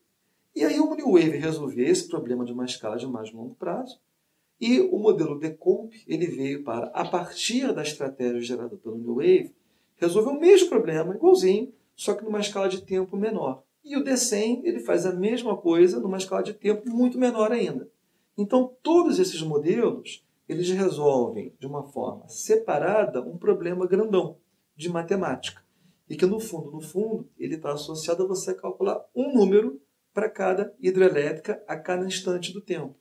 [0.56, 4.00] E aí o New Wave resolvia esse problema de uma escala de mais longo prazo,
[4.60, 9.54] e o modelo Decomp ele veio para, a partir da estratégia gerada pelo New Wave,
[9.96, 13.62] resolver o mesmo problema, igualzinho, só que numa escala de tempo menor.
[13.84, 17.88] E o D100 ele faz a mesma coisa numa escala de tempo muito menor ainda.
[18.36, 24.36] Então, todos esses modelos, eles resolvem de uma forma separada um problema grandão
[24.76, 25.62] de matemática.
[26.08, 29.80] E que, no fundo, no fundo, ele está associado a você calcular um número
[30.14, 32.94] para cada hidrelétrica a cada instante do tempo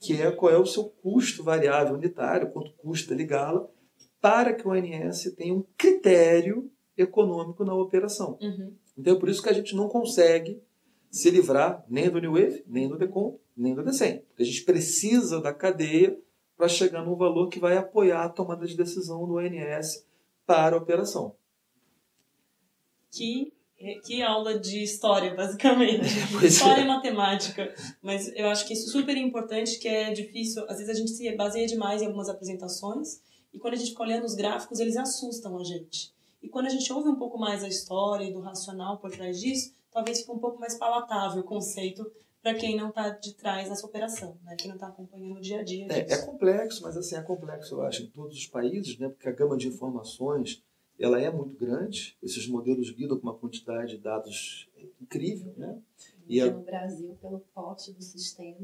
[0.00, 3.66] que é qual é o seu custo variável unitário, quanto custa ligá-la,
[4.20, 8.38] para que o ONS tenha um critério econômico na operação.
[8.40, 8.72] Uhum.
[8.96, 10.60] Então é por isso que a gente não consegue
[11.10, 14.22] se livrar nem do New Wave, nem do Decom, nem do D100.
[14.22, 16.18] Porque a gente precisa da cadeia
[16.56, 20.04] para chegar num valor que vai apoiar a tomada de decisão do ONS
[20.44, 21.36] para a operação.
[23.10, 23.52] Que
[24.04, 26.06] que aula de história, basicamente.
[26.44, 26.84] história é.
[26.84, 27.74] e matemática.
[28.02, 30.64] Mas eu acho que isso é super importante, que é difícil.
[30.68, 33.20] Às vezes a gente se baseia demais em algumas apresentações
[33.52, 36.12] e quando a gente fica olhando os gráficos, eles assustam a gente.
[36.42, 39.40] E quando a gente ouve um pouco mais a história e do racional por trás
[39.40, 42.10] disso, talvez fique um pouco mais palatável o conceito
[42.42, 44.54] para quem não está de trás dessa operação, né?
[44.56, 45.86] quem não está acompanhando o dia a dia.
[45.90, 49.08] É, é, complexo, mas assim, é complexo, eu acho, em todos os países, né?
[49.08, 50.62] porque a gama de informações
[50.98, 52.16] ela é muito grande.
[52.22, 54.68] Esses modelos lidam com uma quantidade de dados
[55.00, 55.80] incrível, né?
[56.26, 56.50] E a...
[56.50, 58.56] no Brasil, pelo porte do sistema,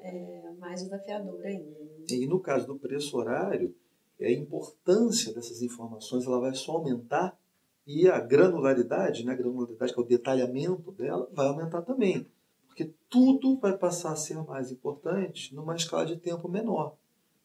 [0.00, 1.76] é mais desafiador ainda.
[2.10, 3.74] E no caso do preço horário,
[4.20, 7.38] a importância dessas informações ela vai só aumentar
[7.86, 12.26] e a granularidade, né, a granularidade que é o detalhamento dela, vai aumentar também.
[12.66, 16.96] Porque tudo vai passar a ser mais importante numa escala de tempo menor.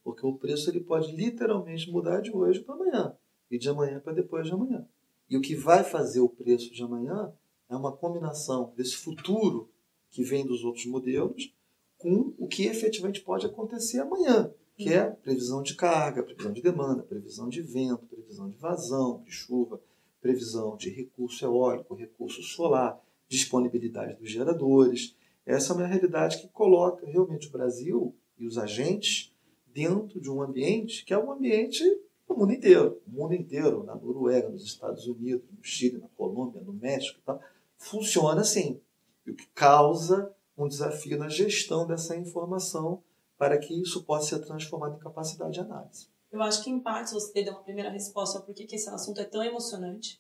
[0.04, 3.18] Porque o preço ele pode literalmente mudar de hoje para amanhã
[3.50, 4.88] e de amanhã para depois de amanhã.
[5.30, 7.34] E o que vai fazer o preço de amanhã
[7.70, 9.70] é uma combinação desse futuro
[10.10, 11.54] que vem dos outros modelos
[11.98, 17.04] com o que efetivamente pode acontecer amanhã, que é previsão de carga, previsão de demanda,
[17.04, 19.82] previsão de vento, previsão de vazão, de chuva,
[20.22, 25.16] previsão de recurso eólico, recurso solar, disponibilidade dos geradores.
[25.46, 29.34] Essa é uma realidade que coloca realmente o Brasil e os agentes
[29.74, 31.84] dentro de um ambiente que é um ambiente
[32.28, 36.62] no mundo inteiro, o mundo inteiro, na Noruega, nos Estados Unidos, no Chile, na Colômbia,
[36.62, 37.42] no México e tal,
[37.78, 38.80] funciona assim.
[39.28, 43.02] O que causa um desafio na gestão dessa informação
[43.38, 46.08] para que isso possa ser transformado em capacidade de análise.
[46.32, 49.24] Eu acho que, em partes, você deu uma primeira resposta por que esse assunto é
[49.24, 50.20] tão emocionante,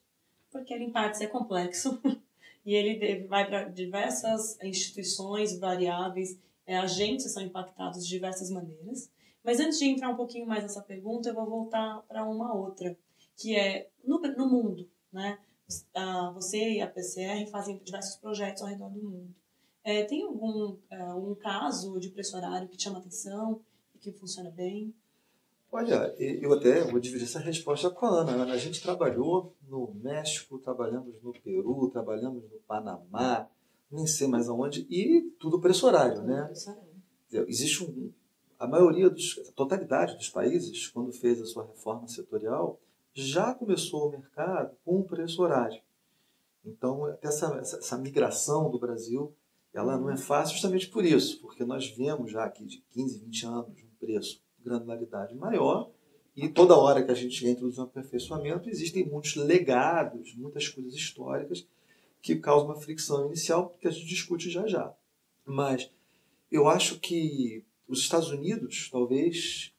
[0.51, 1.99] porque ele, em partes, é complexo
[2.65, 9.09] e ele vai para diversas instituições variáveis, é, agentes são impactados de diversas maneiras.
[9.47, 12.97] Mas antes de entrar um pouquinho mais nessa pergunta, eu vou voltar para uma outra,
[13.37, 15.39] que é no, no mundo, né?
[16.33, 19.33] Você e a PCR fazem diversos projetos ao redor do mundo.
[19.85, 23.61] É, tem algum é, um caso de pressionário que te chama atenção
[23.95, 24.93] e que funciona bem?
[25.71, 28.51] Olha, eu até vou dividir essa resposta com a Ana.
[28.51, 33.49] A gente trabalhou no México, trabalhamos no Peru, trabalhamos no Panamá,
[33.89, 36.43] nem sei mais aonde, e tudo pressionário, né?
[36.43, 36.87] Pressiorário.
[37.47, 38.11] Existe um,
[38.59, 42.79] a maioria dos, a totalidade dos países, quando fez a sua reforma setorial,
[43.13, 45.81] já começou o mercado com um preço horário.
[46.65, 49.33] Então, essa, essa, migração do Brasil,
[49.73, 53.45] ela não é fácil justamente por isso, porque nós vemos já aqui de 15, 20
[53.45, 55.89] anos um preço de granularidade maior,
[56.35, 61.65] e toda hora que a gente introduzir um aperfeiçoamento, existem muitos legados, muitas coisas históricas
[62.21, 64.93] que causam uma fricção inicial que a gente discute já já.
[65.43, 65.89] Mas
[66.51, 69.73] eu acho que os Estados Unidos, talvez,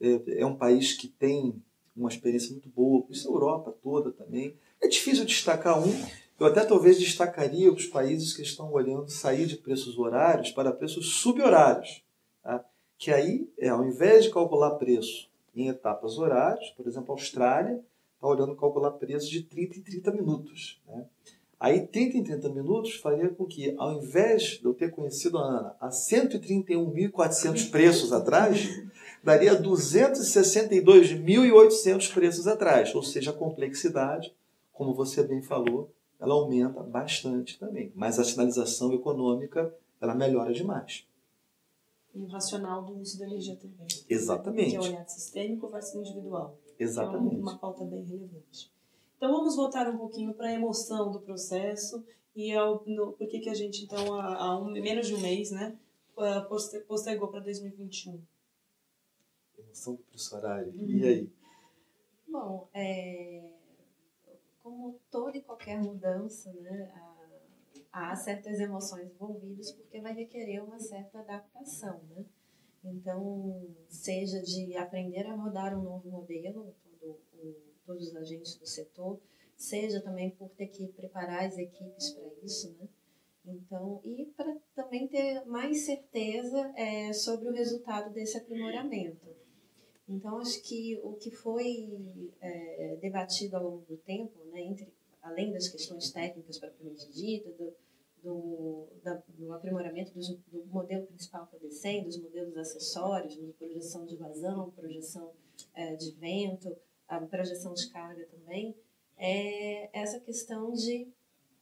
[0.00, 1.60] é, é um país que tem
[1.96, 4.54] uma experiência muito boa, isso a Europa toda também.
[4.80, 5.92] É difícil destacar um,
[6.38, 11.16] eu até talvez destacaria os países que estão olhando sair de preços horários para preços
[11.16, 12.04] subhorários.
[12.42, 12.64] Tá?
[12.96, 17.82] Que aí, é, ao invés de calcular preço em etapas horárias, por exemplo, a Austrália
[18.14, 20.80] está olhando calcular preços de 30 em 30 minutos.
[20.86, 21.04] Né?
[21.60, 25.42] Aí 30 em 30 minutos faria com que, ao invés de eu ter conhecido a
[25.42, 28.68] Ana a 131.400 preços atrás,
[29.24, 32.94] daria 262.800 preços atrás.
[32.94, 34.32] Ou seja, a complexidade,
[34.72, 35.90] como você bem falou,
[36.20, 37.90] ela aumenta bastante também.
[37.94, 41.08] Mas a sinalização econômica, ela melhora demais
[42.18, 43.86] e o racional do uso da energia também.
[44.08, 44.70] Exatamente.
[44.70, 46.58] Que é olhar sistêmico versus individual.
[46.78, 47.36] Exatamente.
[47.36, 48.72] É uma pauta bem relevante.
[49.18, 53.40] Então vamos voltar um pouquinho para a emoção do processo e ao, no, por que
[53.40, 55.76] que a gente então há, há um, menos de um mês, né,
[56.86, 58.22] postergou para 2021.
[59.58, 60.72] Emoção do horário.
[60.72, 60.86] Uhum.
[60.86, 61.32] E aí?
[62.28, 63.54] Bom, é,
[64.62, 66.88] como toda e qualquer mudança, né,
[67.92, 72.24] a, há certas emoções envolvidas porque vai requerer uma certa adaptação, né?
[72.84, 78.66] Então, seja de aprender a rodar um novo modelo, todo, o, todos os agentes do
[78.66, 79.18] setor,
[79.56, 82.86] seja também por ter que preparar as equipes para isso, né?
[83.46, 89.26] Então, e para também ter mais certeza é, sobre o resultado desse aprimoramento.
[90.06, 95.50] Então, acho que o que foi é, debatido ao longo do tempo, né, entre, além
[95.50, 97.72] das questões técnicas propriamente dita, do,
[98.22, 100.20] do, da, do aprimoramento do,
[100.50, 105.32] do, modelo principal PDC, dos modelos acessórios, de projeção de vazão, projeção
[105.74, 106.76] é, de vento,
[107.08, 108.76] a projeção de carga também,
[109.16, 111.08] é essa questão de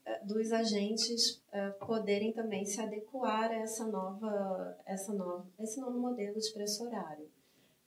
[0.04, 5.98] é, dos agentes é, poderem também se adequar a essa nova, essa nova, esse novo
[5.98, 7.28] modelo de preço horário.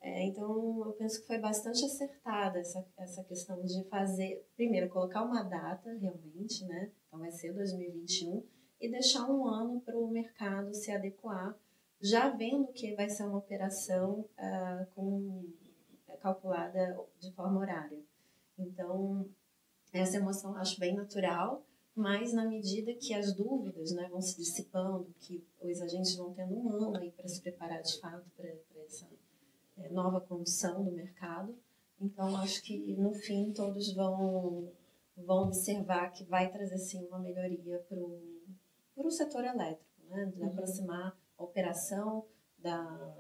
[0.02, 5.24] É, então, eu penso que foi bastante acertada essa, essa questão de fazer, primeiro, colocar
[5.24, 6.90] uma data realmente, né?
[7.08, 8.44] Então, vai ser 2021,
[8.80, 11.54] e deixar um ano para o mercado se adequar,
[12.02, 15.46] já vendo que vai ser uma operação uh, com,
[16.20, 18.00] calculada de forma horária.
[18.58, 19.28] Então,
[19.92, 21.64] essa emoção eu acho bem natural,
[21.96, 26.56] mas na medida que as dúvidas né, vão se dissipando, que os agentes vão tendo
[26.56, 28.50] um ano aí para se preparar de fato para
[28.86, 29.08] essa
[29.78, 31.58] é, nova condição do mercado,
[32.00, 34.72] então acho que no fim todos vão,
[35.18, 38.40] vão observar que vai trazer sim uma melhoria para o
[39.00, 40.26] para o setor elétrico, né?
[40.26, 40.50] de uhum.
[40.50, 42.26] aproximar a operação
[42.58, 43.16] da,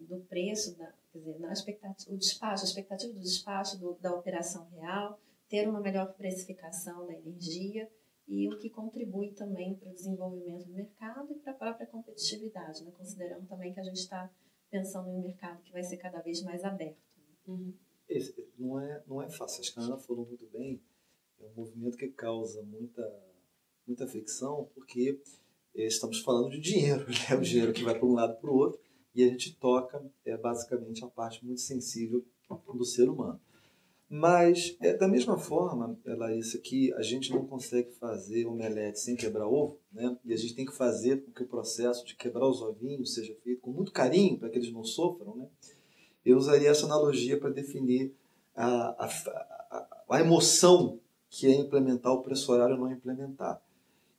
[0.00, 4.14] do preço, da, quer dizer, na expectativa, o despacho, a expectativa do despacho do, da
[4.14, 7.90] operação real, ter uma melhor precificação da energia
[8.26, 12.82] e o que contribui também para o desenvolvimento do mercado e para a própria competitividade,
[12.84, 12.90] né?
[12.96, 14.30] considerando também que a gente está
[14.70, 16.96] pensando em um mercado que vai ser cada vez mais aberto.
[17.46, 17.74] Uhum.
[18.08, 20.82] Esse, não, é, não é fácil, acho que a Ana falou muito bem,
[21.40, 23.02] é um movimento que causa muita
[23.86, 25.20] muita fricção, porque
[25.74, 27.36] estamos falando de dinheiro, né?
[27.36, 28.80] o dinheiro que vai para um lado para o outro,
[29.14, 32.24] e a gente toca é, basicamente a parte muito sensível
[32.74, 33.40] do ser humano.
[34.14, 39.16] Mas, é, da mesma forma, é, Larissa, que a gente não consegue fazer omelete sem
[39.16, 40.16] quebrar ovo, né?
[40.22, 43.34] e a gente tem que fazer com que o processo de quebrar os ovinhos seja
[43.42, 45.48] feito com muito carinho para que eles não sofram, né?
[46.26, 48.14] eu usaria essa analogia para definir
[48.54, 53.62] a, a, a, a emoção que é implementar o preço horário ou não implementar.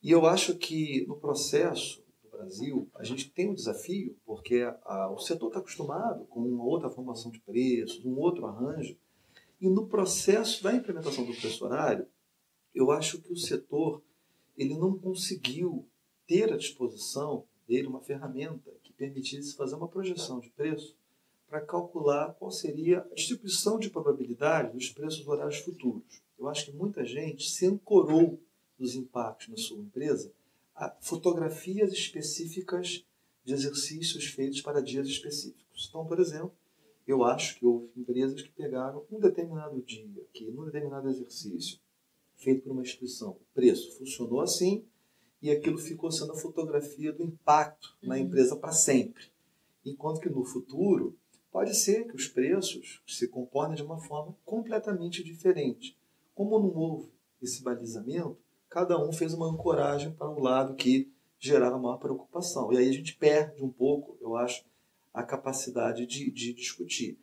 [0.01, 2.02] E eu acho que no processo
[2.43, 6.89] Brasil, a gente tem um desafio, porque a, o setor está acostumado com uma outra
[6.89, 8.97] formação de preços, um outro arranjo,
[9.61, 12.05] e no processo da implementação do preço horário,
[12.75, 14.01] eu acho que o setor
[14.57, 15.87] ele não conseguiu
[16.27, 20.97] ter à disposição dele uma ferramenta que permitisse fazer uma projeção de preço
[21.47, 26.21] para calcular qual seria a distribuição de probabilidade dos preços horários futuros.
[26.37, 28.39] Eu acho que muita gente se ancorou
[28.77, 30.31] dos impactos na sua empresa
[31.01, 33.05] fotografias específicas
[33.43, 35.87] de exercícios feitos para dias específicos.
[35.89, 36.53] Então, por exemplo,
[37.05, 41.79] eu acho que houve empresas que pegaram um determinado dia, que num determinado exercício
[42.37, 44.85] feito por uma instituição, o preço funcionou assim
[45.41, 48.21] e aquilo ficou sendo a fotografia do impacto na uhum.
[48.21, 49.25] empresa para sempre.
[49.85, 51.17] Enquanto que no futuro,
[51.51, 55.97] pode ser que os preços se comportem de uma forma completamente diferente.
[56.33, 58.37] Como não houve esse balizamento,
[58.73, 62.73] cada um fez uma ancoragem para um lado que gerava maior preocupação.
[62.73, 64.65] E aí a gente perde um pouco, eu acho,
[65.13, 67.19] a capacidade de, de discutir.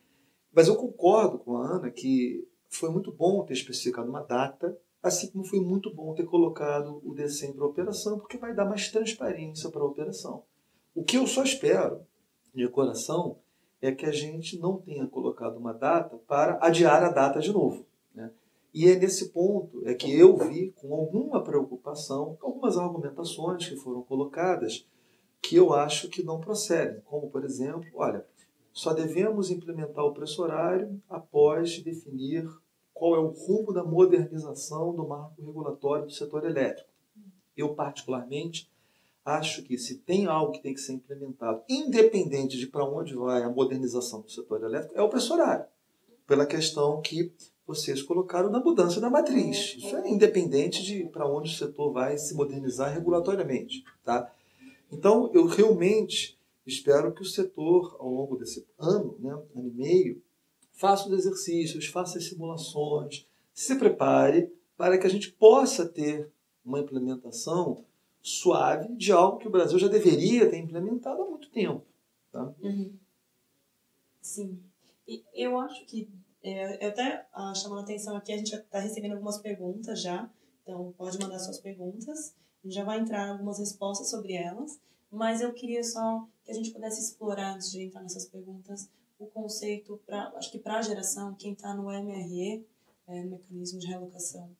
[0.52, 5.28] Mas eu concordo com a Ana que foi muito bom ter especificado uma data, assim
[5.32, 8.88] como foi muito bom ter colocado o DCM para a operação, porque vai dar mais
[8.88, 10.44] transparência para a operação.
[10.94, 12.06] O que eu só espero,
[12.54, 13.40] de coração,
[13.82, 17.89] é que a gente não tenha colocado uma data para adiar a data de novo.
[18.72, 24.02] E é nesse ponto é que eu vi com alguma preocupação algumas argumentações que foram
[24.02, 24.86] colocadas
[25.42, 28.24] que eu acho que não procedem, como por exemplo, olha,
[28.72, 32.48] só devemos implementar o preço horário após definir
[32.94, 36.88] qual é o rumo da modernização do marco regulatório do setor elétrico.
[37.56, 38.70] Eu, particularmente,
[39.24, 43.42] acho que se tem algo que tem que ser implementado, independente de para onde vai
[43.42, 45.64] a modernização do setor elétrico, é o preço horário,
[46.26, 47.32] pela questão que
[47.70, 49.76] vocês colocaram na mudança da matriz.
[49.78, 53.84] Isso é independente de para onde o setor vai se modernizar regulatoriamente.
[54.04, 54.28] Tá?
[54.90, 60.22] Então, eu realmente espero que o setor, ao longo desse ano, né, ano e meio,
[60.72, 66.28] faça os exercícios, faça as simulações, se prepare para que a gente possa ter
[66.64, 67.84] uma implementação
[68.20, 71.84] suave de algo que o Brasil já deveria ter implementado há muito tempo.
[72.32, 72.52] Tá?
[72.60, 72.92] Uhum.
[74.20, 74.58] Sim.
[75.06, 78.78] E eu acho que, é, eu até ah, chamando a atenção aqui, a gente está
[78.78, 80.30] recebendo algumas perguntas já,
[80.62, 85.40] então pode mandar suas perguntas, a gente já vai entrar algumas respostas sobre elas, mas
[85.40, 90.00] eu queria só que a gente pudesse explorar, antes de entrar nessas perguntas, o conceito,
[90.06, 92.64] pra, acho que para a geração, quem está no MRE,
[93.06, 94.50] é, Mecanismo de Realocação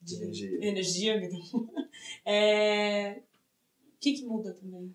[0.00, 1.68] de energia, energia então,
[2.24, 4.94] é, o que, que muda também?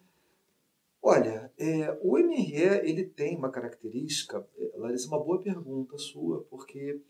[1.06, 7.02] Olha, é, o MRE ele tem uma característica, é, Larissa, uma boa pergunta sua, porque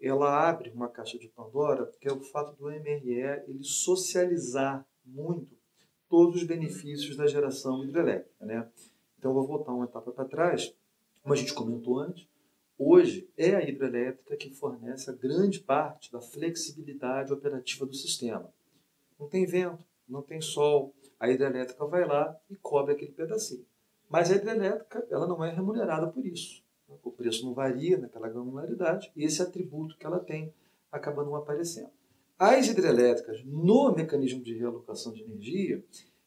[0.00, 5.54] ela abre uma caixa de Pandora, que é o fato do MRE ele socializar muito
[6.08, 8.46] todos os benefícios da geração hidrelétrica.
[8.46, 8.66] Né?
[9.18, 10.74] Então, vou voltar uma etapa para trás.
[11.22, 12.26] Como a gente comentou antes,
[12.78, 18.50] hoje é a hidrelétrica que fornece a grande parte da flexibilidade operativa do sistema.
[19.20, 23.64] Não tem vento, não tem sol, a hidrelétrica vai lá e cobre aquele pedacinho.
[24.08, 26.62] Mas a hidrelétrica ela não é remunerada por isso.
[27.02, 30.52] O preço não varia naquela granularidade e esse atributo que ela tem
[30.90, 31.90] acaba não aparecendo.
[32.38, 35.82] As hidrelétricas, no mecanismo de realocação de energia,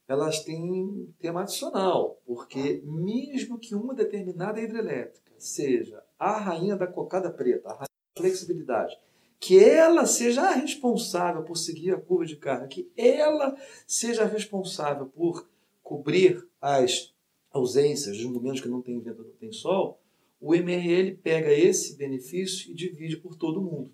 [0.08, 7.30] elas têm tema adicional, porque mesmo que uma determinada hidrelétrica seja a rainha da cocada
[7.30, 8.98] preta, a rainha da flexibilidade,
[9.40, 15.06] que ela seja a responsável por seguir a curva de carga, que ela seja responsável
[15.06, 15.48] por
[15.82, 17.14] cobrir as
[17.50, 19.98] ausências dos momentos que não tem vento, não tem sol,
[20.38, 23.90] o MRL pega esse benefício e divide por todo mundo.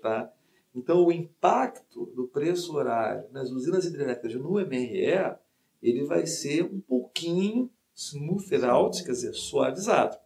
[0.00, 0.32] Tá?
[0.74, 5.36] Então, o impacto do preço horário nas usinas hidrelétricas no MRE,
[5.80, 10.16] ele vai ser um pouquinho smoothed out, quer dizer, suavizado.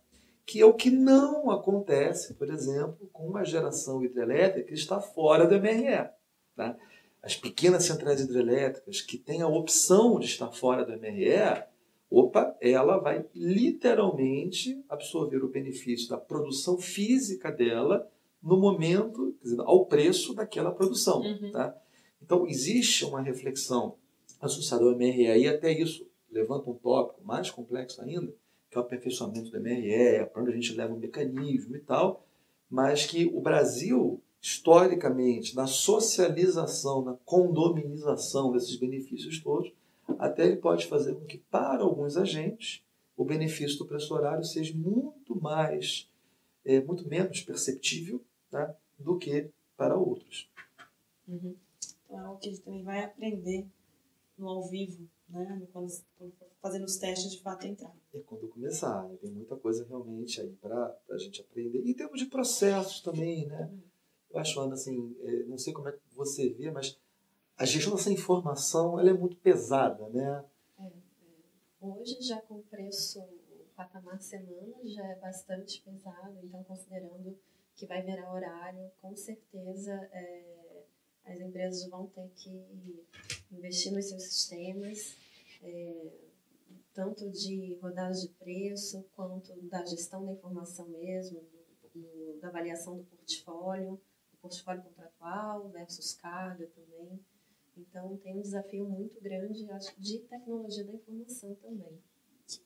[0.47, 5.47] Que é o que não acontece, por exemplo, com uma geração hidrelétrica que está fora
[5.47, 6.09] do MRE.
[6.55, 6.77] Tá?
[7.21, 11.65] As pequenas centrais hidrelétricas que têm a opção de estar fora do MRE,
[12.09, 18.09] opa, ela vai literalmente absorver o benefício da produção física dela
[18.41, 21.21] no momento, dizer, ao preço daquela produção.
[21.21, 21.51] Uhum.
[21.51, 21.77] Tá?
[22.23, 23.97] Então, existe uma reflexão
[24.41, 28.33] associada ao MRE, e até isso levanta um tópico mais complexo ainda,
[28.77, 32.25] que é o aperfeiçoamento do MRE, para onde a gente leva um mecanismo e tal,
[32.69, 39.73] mas que o Brasil, historicamente, na socialização, na condominização desses benefícios todos,
[40.19, 42.83] até ele pode fazer com que, para alguns agentes,
[43.17, 46.11] o benefício do preço horário seja muito mais,
[46.65, 48.75] é, muito menos perceptível tá?
[48.99, 50.51] do que para outros.
[51.27, 51.57] Uhum.
[52.05, 53.67] Então é algo que a gente também vai aprender
[54.39, 55.67] no ao vivo, né?
[55.73, 57.95] quando, quando fazendo os testes de fato entrar.
[58.13, 59.17] É quando começar, né?
[59.21, 61.81] tem muita coisa realmente aí para a gente aprender.
[61.81, 63.71] E em termos de processos também, né?
[64.31, 66.99] Eu acho, Ana, assim, é, não sei como é que você vê, mas
[67.57, 70.45] a gestão dessa informação ela é muito pesada, né?
[70.79, 70.91] É, é.
[71.81, 73.23] Hoje, já com o preço,
[73.77, 77.39] patamar semana já é bastante pesado, então considerando
[77.75, 80.85] que vai virar horário, com certeza é,
[81.25, 83.05] as empresas vão ter que
[83.51, 85.17] investir nos seus sistemas,
[85.63, 86.13] é,
[86.93, 92.97] tanto de rodadas de preço, quanto da gestão da informação mesmo, do, do, da avaliação
[92.97, 94.01] do portfólio,
[94.33, 97.21] do portfólio contratual versus carga também.
[97.77, 102.01] Então, tem um desafio muito grande, acho, de tecnologia da informação também.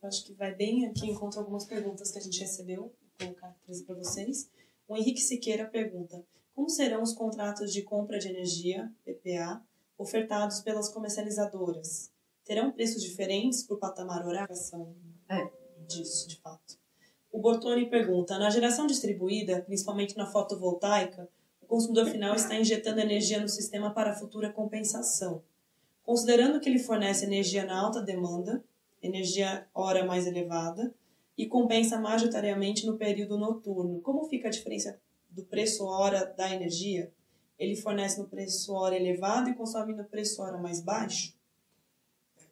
[0.03, 3.95] acho que vai bem aqui, encontro algumas perguntas que a gente recebeu, vou colocar para
[3.97, 4.49] vocês.
[4.87, 6.24] O Henrique Siqueira pergunta:
[6.55, 9.61] Como serão os contratos de compra de energia, PPA,
[10.01, 12.11] ofertados pelas comercializadoras?
[12.44, 14.57] Terão preços diferentes por patamar horário?
[15.28, 15.51] É.
[15.86, 16.78] Disso, de fato.
[17.30, 21.28] O Bortoni pergunta: Na geração distribuída, principalmente na fotovoltaica,
[21.61, 25.42] o consumidor final está injetando energia no sistema para futura compensação.
[26.03, 28.64] Considerando que ele fornece energia na alta demanda,
[29.03, 30.92] energia hora mais elevada,
[31.36, 34.01] e compensa majoritariamente no período noturno.
[34.01, 37.12] Como fica a diferença do preço hora da energia?
[37.61, 41.34] Ele fornece no preço hora elevado e consome no preço hora mais baixo?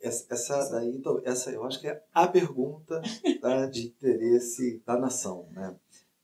[0.03, 3.01] Essa, daí, então, essa eu acho que é a pergunta
[3.41, 5.75] tá, de interesse da nação, né?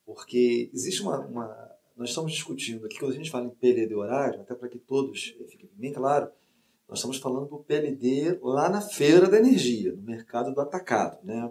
[0.05, 4.43] Porque existe uma, uma, nós estamos discutindo aqui quando a gente fala em PLD horário,
[4.43, 6.31] até para que todos fiquem bem claro,
[6.87, 11.51] nós estamos falando do PLD lá na feira da energia, no mercado do atacado, né?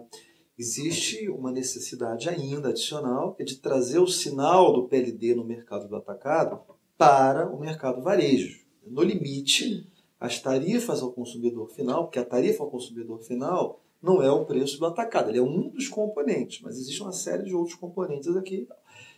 [0.56, 5.88] existe uma necessidade ainda adicional, que é de trazer o sinal do PLD no mercado
[5.88, 6.60] do atacado
[6.96, 8.64] para o mercado varejo.
[8.86, 9.86] No limite,
[10.18, 14.78] as tarifas ao consumidor final, porque a tarifa ao consumidor final não é o preço
[14.78, 18.68] do atacado, ele é um dos componentes, mas existe uma série de outros componentes aqui.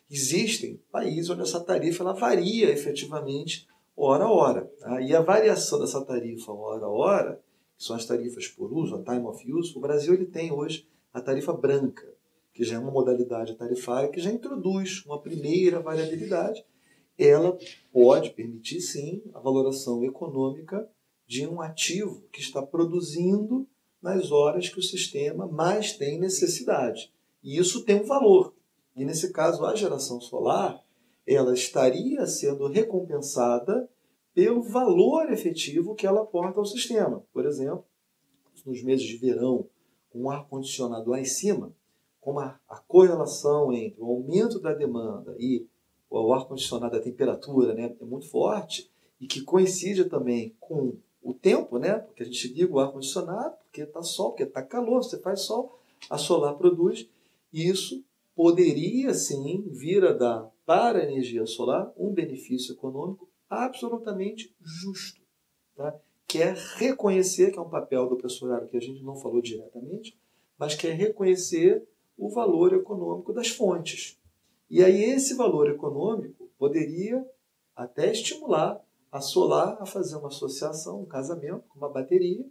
[0.09, 3.66] Existem países onde essa tarifa ela varia efetivamente
[3.97, 4.72] hora a hora.
[4.79, 5.01] Tá?
[5.01, 7.43] E a variação dessa tarifa hora a hora,
[7.77, 10.87] que são as tarifas por uso, a time of use, o Brasil ele tem hoje
[11.12, 12.07] a tarifa branca,
[12.55, 16.64] que já é uma modalidade tarifária que já introduz uma primeira variabilidade.
[17.18, 17.56] Ela
[17.92, 20.88] pode permitir, sim, a valoração econômica
[21.26, 23.66] de um ativo que está produzindo
[24.00, 27.12] nas horas que o sistema mais tem necessidade.
[27.42, 28.54] E isso tem um valor.
[28.94, 30.82] E nesse caso, a geração solar,
[31.26, 33.88] ela estaria sendo recompensada
[34.32, 37.24] pelo valor efetivo que ela aporta ao sistema.
[37.32, 37.84] Por exemplo,
[38.64, 39.68] nos meses de verão
[40.14, 41.72] um ar-condicionado lá em cima,
[42.20, 45.66] como a, a, correlação entre o aumento da demanda e
[46.11, 48.90] o ar-condicionado, a temperatura, né, é muito forte,
[49.20, 53.82] e que coincide também com o tempo, né, porque a gente liga o ar-condicionado, porque
[53.82, 55.78] está sol, porque está calor, você faz sol,
[56.09, 57.09] a solar produz,
[57.52, 58.04] e isso
[58.34, 65.20] poderia sim vir a dar para a energia solar um benefício econômico absolutamente justo.
[65.76, 65.98] Tá?
[66.26, 70.18] que é reconhecer, que é um papel do professorado que a gente não falou diretamente,
[70.59, 71.86] mas que é reconhecer
[72.18, 74.18] o valor econômico das fontes.
[74.68, 77.24] E aí esse valor econômico poderia
[77.74, 78.80] até estimular
[79.12, 82.44] a solar a fazer uma associação, um casamento com uma bateria,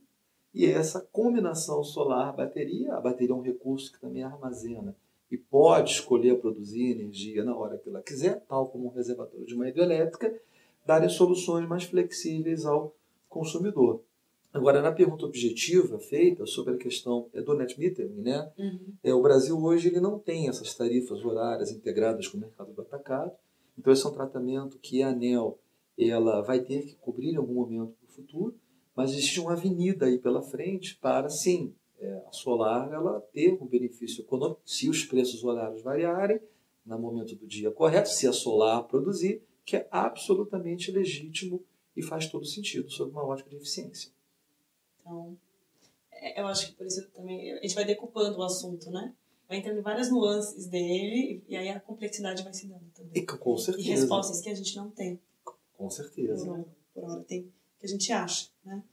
[0.54, 4.96] e essa combinação solar-bateria, a bateria é um recurso que também armazena
[5.30, 9.54] e pode escolher produzir energia na hora que ela quiser, tal como um reservatório de
[9.54, 10.34] uma hidrelétrica,
[10.86, 12.96] darem soluções mais flexíveis ao
[13.28, 14.02] consumidor.
[14.56, 18.50] Agora, na pergunta objetiva feita sobre a questão é, do net metering, né?
[18.58, 18.94] Uhum.
[19.04, 22.82] É, o Brasil hoje ele não tem essas tarifas horárias integradas com o mercado do
[22.82, 23.34] atacado.
[23.78, 25.60] Então, esse é um tratamento que a ANEL
[25.98, 28.56] ela vai ter que cobrir em algum momento no futuro,
[28.96, 33.66] mas existe uma avenida aí pela frente para, sim, é, a solar ela ter um
[33.66, 36.40] benefício econômico se os preços horários variarem
[36.86, 41.62] no momento do dia correto, se a solar produzir, que é absolutamente legítimo
[41.96, 44.15] e faz todo sentido sob uma ótica de eficiência.
[45.06, 45.38] Então,
[46.12, 49.14] é, eu acho que por isso também a gente vai decupando o assunto, né?
[49.48, 53.12] Vai entrando em várias nuances dele e aí a complexidade vai se dando também.
[53.22, 53.88] E com certeza.
[53.88, 55.20] E respostas que a gente não tem.
[55.78, 56.44] Com certeza.
[56.44, 57.44] Por hora, por hora tem
[57.80, 58.84] que a gente acha, né?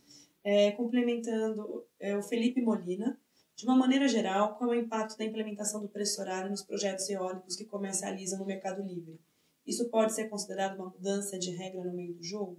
[0.45, 3.19] É, complementando, é, o Felipe Molina,
[3.55, 7.09] de uma maneira geral, qual é o impacto da implementação do preço horário nos projetos
[7.09, 9.21] eólicos que comercializam no Mercado Livre?
[9.65, 12.59] Isso pode ser considerado uma mudança de regra no meio do jogo?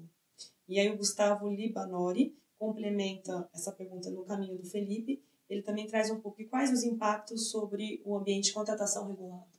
[0.67, 2.33] E aí o Gustavo Libanori
[2.63, 5.21] complementa essa pergunta no caminho do Felipe.
[5.49, 9.51] Ele também traz um pouco quais os impactos sobre o ambiente de contratação regulada.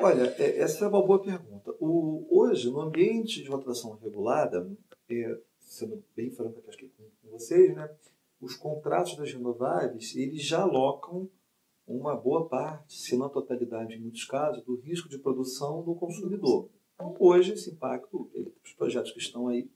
[0.00, 1.72] Olha, é, essa é uma boa pergunta.
[1.78, 4.68] O, hoje, no ambiente de contratação regulada,
[5.08, 6.90] é, sendo bem franco aqui
[7.22, 7.88] com vocês, né,
[8.40, 11.30] os contratos das renováveis eles já alocam
[11.86, 15.94] uma boa parte, se não a totalidade em muitos casos, do risco de produção do
[15.94, 16.68] consumidor.
[16.94, 18.28] Então, hoje, esse impacto,
[18.64, 19.70] os projetos que estão aí,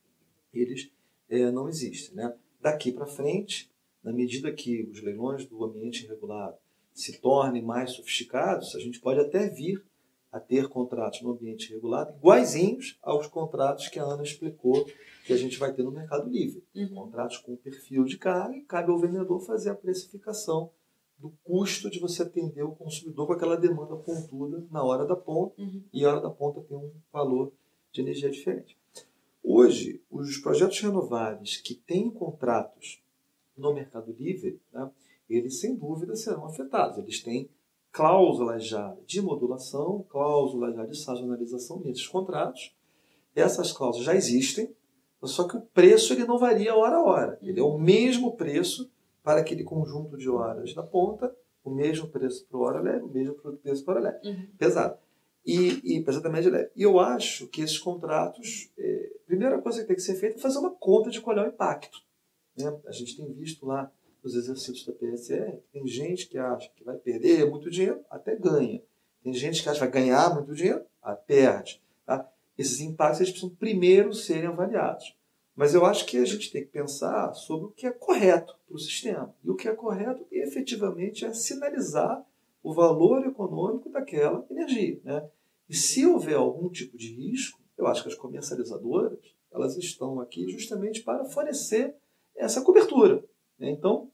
[0.53, 0.91] eles
[1.29, 2.15] é, não existem.
[2.17, 2.35] Né?
[2.61, 3.71] Daqui para frente,
[4.03, 6.57] na medida que os leilões do ambiente regulado
[6.93, 9.85] se tornem mais sofisticados, a gente pode até vir
[10.31, 14.85] a ter contratos no ambiente regulado iguaizinhos aos contratos que a Ana explicou
[15.25, 16.63] que a gente vai ter no Mercado Livre.
[16.75, 16.95] Uhum.
[16.95, 20.71] Contratos com perfil de carga e cabe ao vendedor fazer a precificação
[21.19, 25.61] do custo de você atender o consumidor com aquela demanda pontuda na hora da ponta,
[25.61, 25.83] uhum.
[25.93, 27.53] e a hora da ponta tem um valor
[27.93, 28.78] de energia diferente.
[29.51, 33.03] Hoje, os projetos renováveis que têm contratos
[33.57, 34.91] no Mercado Livre, né,
[35.27, 36.99] eles sem dúvida serão afetados.
[36.99, 37.49] Eles têm
[37.91, 42.77] cláusulas já de modulação, cláusulas já de sazonalização nesses contratos.
[43.35, 44.71] Essas cláusulas já existem,
[45.23, 47.39] só que o preço ele não varia hora a hora.
[47.41, 48.91] Ele é o mesmo preço
[49.23, 51.35] para aquele conjunto de horas da ponta,
[51.65, 54.29] o mesmo preço para hora leve, o mesmo preço para hora leve.
[54.29, 54.47] Uhum.
[54.59, 54.99] Pesado.
[55.47, 56.71] E, e pesado média leve.
[56.77, 60.39] E eu acho que esses contratos, é, a primeira coisa que tem que ser feita
[60.39, 62.03] é fazer uma conta de qual é o impacto.
[62.57, 62.75] Né?
[62.87, 63.93] A gente tem visto lá
[64.25, 68.83] nos exercícios da PSR, tem gente que acha que vai perder muito dinheiro, até ganha.
[69.23, 71.81] Tem gente que acha que vai ganhar muito dinheiro, até perde.
[72.07, 72.29] Tá?
[72.57, 75.15] Esses impactos eles precisam primeiro serem avaliados.
[75.55, 78.77] Mas eu acho que a gente tem que pensar sobre o que é correto para
[78.77, 79.35] o sistema.
[79.45, 82.25] E o que é correto, efetivamente, é sinalizar
[82.63, 85.01] o valor econômico daquela energia.
[85.05, 85.29] Né?
[85.69, 89.19] E se houver algum tipo de risco, eu acho que as comercializadoras
[89.51, 91.95] elas estão aqui justamente para fornecer
[92.37, 93.25] essa cobertura.
[93.59, 93.71] Né?
[93.71, 94.11] Então,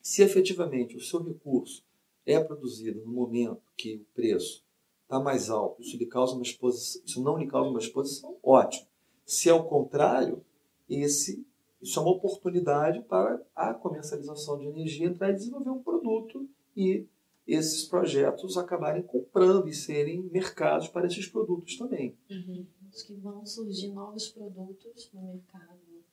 [0.00, 1.84] se efetivamente o seu recurso
[2.24, 4.64] é produzido no momento que o preço
[5.02, 8.86] está mais alto, isso, lhe causa uma exposição, isso não lhe causa uma exposição, ótimo.
[9.24, 10.44] Se é o contrário,
[10.88, 11.44] esse,
[11.80, 17.06] isso é uma oportunidade para a comercialização de energia entrar e desenvolver um produto e
[17.46, 22.14] esses projetos acabarem comprando e serem mercados para esses produtos também.
[22.30, 22.66] Uhum.
[22.88, 26.04] Acho que vão surgir novos produtos no mercado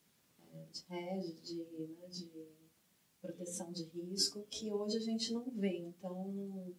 [0.53, 2.29] é, de rede, de, né, de
[3.21, 5.77] proteção de risco, que hoje a gente não vê.
[5.77, 6.73] Então,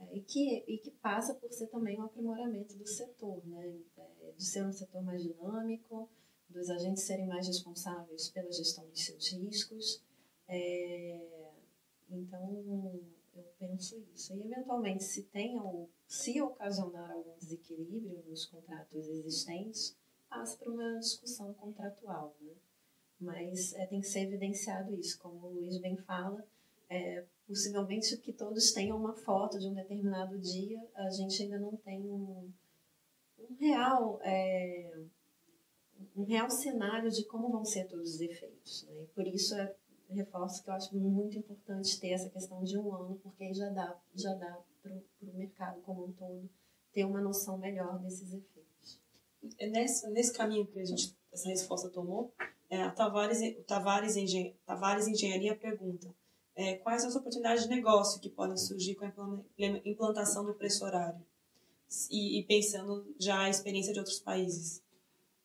[0.00, 3.74] é, e, que, e que passa por ser também um aprimoramento do setor, né?
[3.96, 6.08] É, de ser um setor mais dinâmico,
[6.48, 10.02] dos agentes serem mais responsáveis pela gestão dos seus riscos.
[10.48, 11.52] É,
[12.10, 13.00] então,
[13.36, 14.34] eu penso isso.
[14.34, 19.96] E, eventualmente, se tem ou se ocasionar algum desequilíbrio nos contratos existentes,
[20.28, 22.52] passa para uma discussão contratual, né?
[23.18, 26.46] Mas é, tem que ser evidenciado isso, como o Luiz bem fala,
[26.88, 31.76] é, possivelmente que todos tenham uma foto de um determinado dia, a gente ainda não
[31.76, 32.52] tem um,
[33.38, 35.04] um real é,
[36.16, 38.84] um real cenário de como vão ser todos os efeitos.
[38.84, 39.02] Né?
[39.02, 39.74] E por isso é,
[40.14, 43.68] reforço que eu acho muito importante ter essa questão de um ano, porque aí já
[43.70, 46.48] dá, já dá para o mercado como um todo
[46.92, 49.00] ter uma noção melhor desses efeitos.
[49.60, 52.32] Nesse, nesse caminho que a gente, essa resposta tomou,
[52.70, 56.12] é, a Tavares, Tavares, Engen, Tavares Engenharia pergunta
[56.56, 59.12] é, quais as oportunidades de negócio que podem surgir com a
[59.84, 61.20] implantação do preço horário?
[62.10, 64.82] E, e pensando já a experiência de outros países.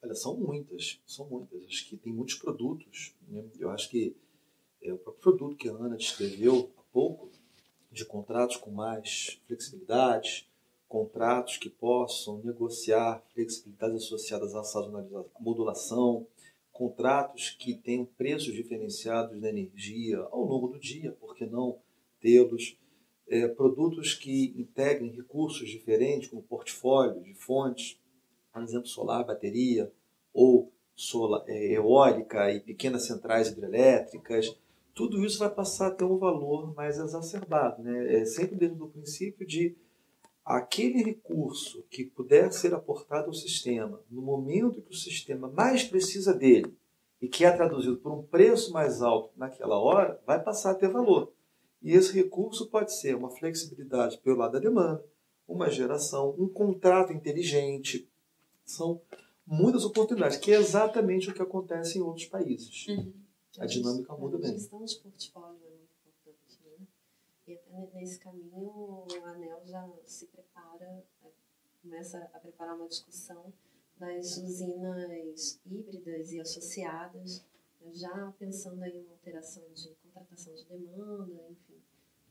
[0.02, 1.64] Olha, são muitas, são muitas.
[1.66, 3.14] Acho que tem muitos produtos.
[3.28, 3.44] Né?
[3.60, 4.16] Eu acho que
[4.84, 7.30] é, o próprio produto que a Ana descreveu há pouco,
[7.92, 10.48] de contratos com mais flexibilidade,
[10.88, 16.28] contratos que possam negociar flexibilidades associadas à sazonalização, modulação,
[16.72, 21.80] contratos que tenham preços diferenciados da energia ao longo do dia, por que não
[22.20, 22.78] tê-los?
[23.28, 27.98] É, produtos que integrem recursos diferentes, como portfólio de fontes,
[28.52, 29.92] por exemplo, solar, bateria,
[30.34, 30.72] ou
[31.48, 34.58] é, eólica e pequenas centrais hidrelétricas,
[34.94, 37.82] tudo isso vai passar a ter um valor mais exacerbado.
[37.82, 38.22] Né?
[38.22, 39.76] É sempre dentro do princípio de
[40.44, 46.34] aquele recurso que puder ser aportado ao sistema no momento que o sistema mais precisa
[46.34, 46.76] dele
[47.22, 50.90] e que é traduzido por um preço mais alto naquela hora, vai passar a ter
[50.90, 51.32] valor.
[51.82, 55.04] E esse recurso pode ser uma flexibilidade pelo lado da demanda,
[55.48, 58.10] uma geração, um contrato inteligente.
[58.66, 59.02] São
[59.46, 62.88] muitas oportunidades, que é exatamente o que acontece em outros países.
[62.88, 63.14] Uhum.
[63.60, 64.52] A dinâmica muda bem.
[64.52, 66.60] A gestão de portfólio é muito importante.
[66.64, 66.88] Né?
[67.48, 70.86] E até nesse caminho, o ANEL já se prepara,
[71.22, 71.32] né,
[71.82, 73.52] começa a preparar uma discussão
[73.98, 77.44] das usinas híbridas e associadas,
[77.82, 81.82] né, já pensando em uma alteração de contratação de demanda, enfim.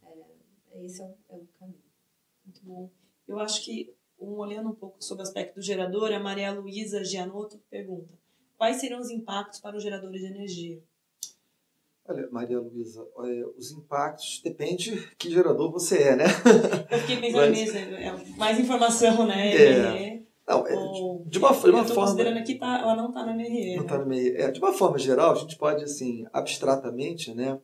[0.04, 1.82] É, esse é o, é o caminho.
[2.44, 2.90] Muito bom.
[3.28, 7.04] Eu acho que, um, olhando um pouco sobre o aspecto do gerador, a Maria Luísa
[7.04, 8.18] Gianotto pergunta
[8.60, 10.82] quais serão os impactos para os geradores de energia?
[12.10, 13.06] Olha, Maria Luísa,
[13.56, 16.24] os impactos depende que gerador você é, né?
[16.90, 19.54] Eu fiquei pensando nisso, é mais informação, né?
[19.54, 20.20] É.
[20.48, 21.94] Não, é, Ou, de uma, de uma forma.
[21.94, 23.76] considerando que tá, ela não está na MRE.
[23.76, 24.00] Não está né?
[24.00, 24.36] na MRE.
[24.36, 27.56] É, de uma forma geral, a gente pode, assim, abstratamente, né,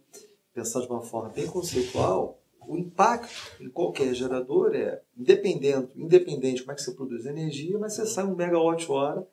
[0.55, 6.63] pensar de uma forma bem conceitual, o impacto em qualquer gerador é, independente, independente de
[6.63, 9.27] como é que você produz energia, mas você sai um megawatt-hora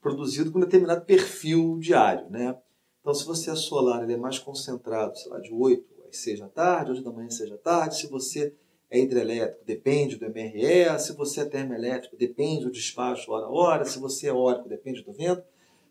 [0.00, 2.56] produzido com um determinado perfil diário, né?
[3.04, 6.40] Então, se você é solar, ele é mais concentrado, sei lá, de 8 às 6
[6.40, 7.98] da tarde, 8 da manhã às 6 da tarde.
[7.98, 8.54] Se você
[8.90, 10.98] é hidrelétrico, depende do MRE.
[10.98, 13.84] Se você é termoelétrico, depende do despacho hora a hora.
[13.84, 15.44] Se você é eólico, depende do vento.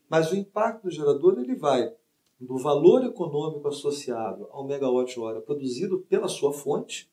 [0.10, 1.94] Mas o impacto do gerador ele vai
[2.42, 7.08] do valor econômico associado ao megawatt-hora produzido pela sua fonte,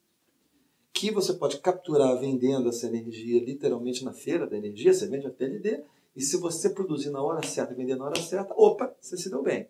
[0.95, 5.31] que você pode capturar vendendo essa energia literalmente na feira da energia, você vende a
[5.31, 5.85] PLD,
[6.17, 9.29] e se você produzir na hora certa e vender na hora certa, opa, você se
[9.29, 9.69] deu bem.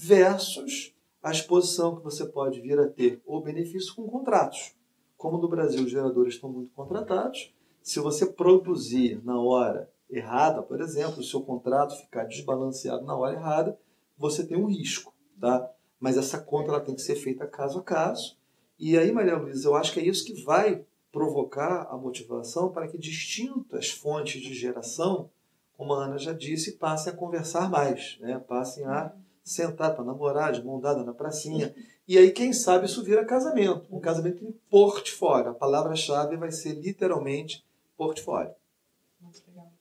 [0.00, 4.76] Versus a exposição que você pode vir a ter ou benefício com contratos.
[5.16, 10.80] Como no Brasil os geradores estão muito contratados, se você produzir na hora errada, por
[10.80, 13.76] exemplo, o seu contrato ficar desbalanceado na hora errada,
[14.16, 15.68] você tem um risco, tá?
[15.98, 18.38] Mas essa conta ela tem que ser feita caso a caso.
[18.78, 22.86] E aí, Maria Luísa, eu acho que é isso que vai provocar a motivação para
[22.86, 25.28] que distintas fontes de geração,
[25.76, 28.38] como a Ana já disse, passem a conversar mais, né?
[28.46, 29.12] passem a
[29.48, 31.74] sentar para namorar, de mão dada na pracinha.
[32.06, 33.86] E aí, quem sabe, isso vira casamento.
[33.90, 35.50] Um casamento em portfólio.
[35.50, 37.64] A palavra-chave vai ser literalmente
[37.96, 38.54] portfólio.
[39.20, 39.72] Muito legal.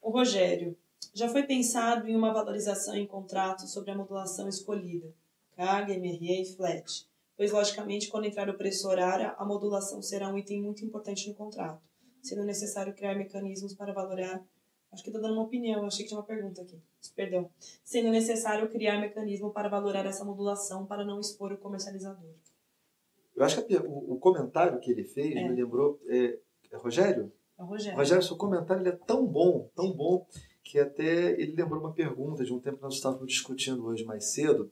[0.00, 0.76] O Rogério,
[1.12, 5.12] já foi pensado em uma valorização em contrato sobre a modulação escolhida,
[5.56, 7.06] carga, MRE e flat,
[7.36, 11.34] pois logicamente quando entrar o preço horário, a modulação será um item muito importante no
[11.34, 11.82] contrato,
[12.22, 14.42] sendo necessário criar mecanismos para valorar
[14.92, 16.76] Acho que estou dando uma opinião, achei que tinha uma pergunta aqui.
[17.14, 17.48] Perdão.
[17.84, 22.30] Sendo necessário criar mecanismo para valorar essa modulação para não expor o comercializador.
[23.36, 25.48] Eu acho que o, o comentário que ele fez é.
[25.48, 26.00] me lembrou.
[26.08, 26.38] É,
[26.72, 27.32] é Rogério?
[27.58, 27.98] É o Rogério.
[27.98, 30.26] Rogério, seu comentário ele é tão bom, tão bom,
[30.62, 34.32] que até ele lembrou uma pergunta de um tempo que nós estávamos discutindo hoje mais
[34.32, 34.70] cedo,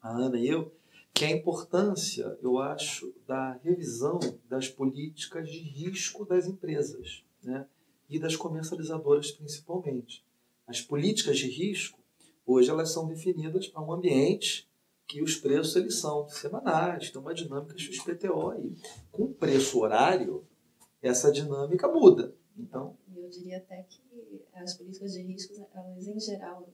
[0.00, 0.72] a Ana e eu,
[1.12, 7.66] que é a importância, eu acho, da revisão das políticas de risco das empresas né?
[8.10, 10.24] E das comercializadoras principalmente.
[10.66, 11.98] As políticas de risco,
[12.44, 14.68] hoje, elas são definidas para um ambiente
[15.06, 18.76] que os preços eles são semanais, tem uma dinâmica XPTO aí.
[19.10, 20.46] Com preço horário,
[21.00, 22.34] essa dinâmica muda.
[22.56, 24.00] Então, eu diria até que
[24.54, 26.68] as políticas de riscos, elas em geral,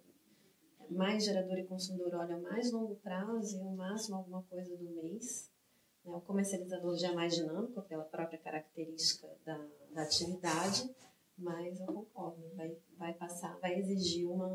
[0.90, 5.50] mais gerador e consumidor olha mais longo prazo e o máximo alguma coisa do mês.
[6.04, 6.14] Né?
[6.14, 9.58] O comercializador já é mais dinâmico pela própria característica da,
[9.92, 10.88] da atividade,
[11.38, 14.48] mas eu concordo, vai, vai passar, vai exigir uma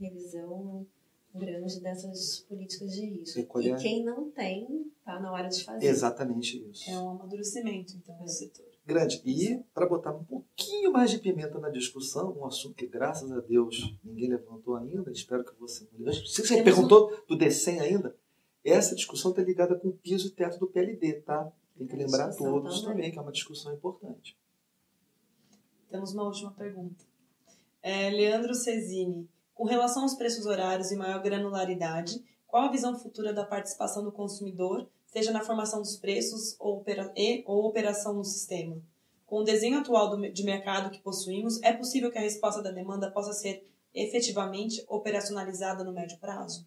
[0.00, 0.86] revisão
[1.34, 3.60] grande dessas políticas de risco.
[3.60, 5.86] E, e quem não tem, está na hora de fazer.
[5.86, 6.90] Exatamente isso.
[6.90, 8.26] É um amadurecimento, então, é.
[8.26, 9.20] setor grande.
[9.24, 13.38] E para botar um pouquinho mais de pimenta na discussão, um assunto que graças a
[13.40, 18.16] Deus ninguém levantou ainda, espero que você não Se você perguntou do DECEM ainda,
[18.64, 21.52] essa discussão está ligada com o piso e teto do PLD, tá?
[21.76, 22.96] Tem que lembrar todos também.
[22.96, 24.36] também, que é uma discussão importante.
[25.90, 27.04] Temos uma última pergunta.
[27.82, 33.32] É, Leandro Cesini, com relação aos preços horários e maior granularidade, qual a visão futura
[33.32, 38.24] da participação do consumidor seja na formação dos preços ou, opera e, ou operação no
[38.24, 38.80] sistema.
[39.26, 42.70] Com o desenho atual do, de mercado que possuímos, é possível que a resposta da
[42.70, 46.66] demanda possa ser efetivamente operacionalizada no médio prazo?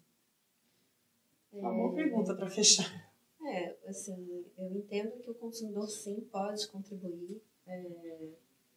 [1.52, 3.10] É uma boa pergunta para fechar.
[3.44, 8.28] É, assim, eu entendo que o consumidor sim pode contribuir é,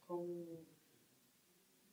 [0.06, 0.46] com,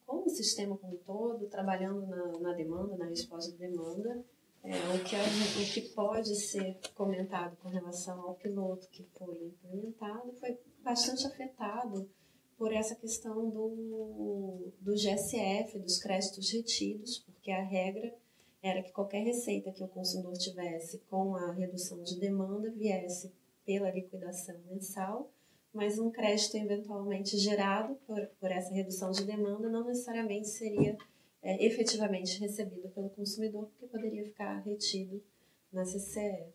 [0.05, 4.24] com o sistema como um todo, trabalhando na, na demanda, na resposta da demanda,
[4.64, 10.32] é, o, que, o que pode ser comentado com relação ao piloto que foi implementado
[10.39, 12.09] foi bastante afetado
[12.57, 18.16] por essa questão do, do GSF, dos créditos retidos, porque a regra
[18.61, 23.34] era que qualquer receita que o consumidor tivesse com a redução de demanda viesse
[23.66, 25.30] pela liquidação mensal,
[25.74, 30.96] mas um crédito eventualmente gerado por, por essa redução de demanda não necessariamente seria
[31.42, 35.22] é, efetivamente recebido pelo consumidor, porque poderia ficar retido
[35.72, 36.54] na CCE.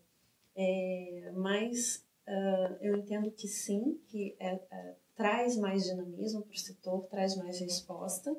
[0.55, 6.57] É, mas uh, eu entendo que sim, que é, é, traz mais dinamismo para o
[6.57, 8.35] setor, traz mais resposta,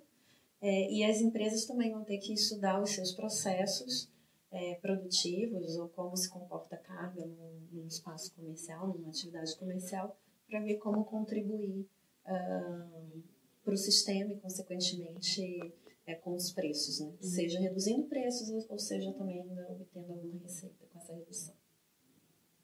[0.60, 4.10] é, e as empresas também vão ter que estudar os seus processos
[4.50, 10.16] é, produtivos ou como se comporta a carga num, num espaço comercial, numa atividade comercial,
[10.50, 11.86] para ver como contribuir
[12.26, 13.22] uh,
[13.64, 15.72] para o sistema e, consequentemente,
[16.06, 17.06] é, com os preços, né?
[17.06, 17.16] Uhum.
[17.28, 21.54] Seja reduzindo preços ou seja também obtendo alguma receita com essa redução.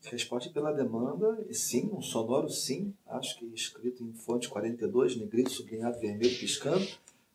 [0.02, 5.98] Resposta pela demanda, sim, um sonoro sim, acho que escrito em fonte 42, negrito, sublinhado,
[5.98, 6.86] vermelho, piscando.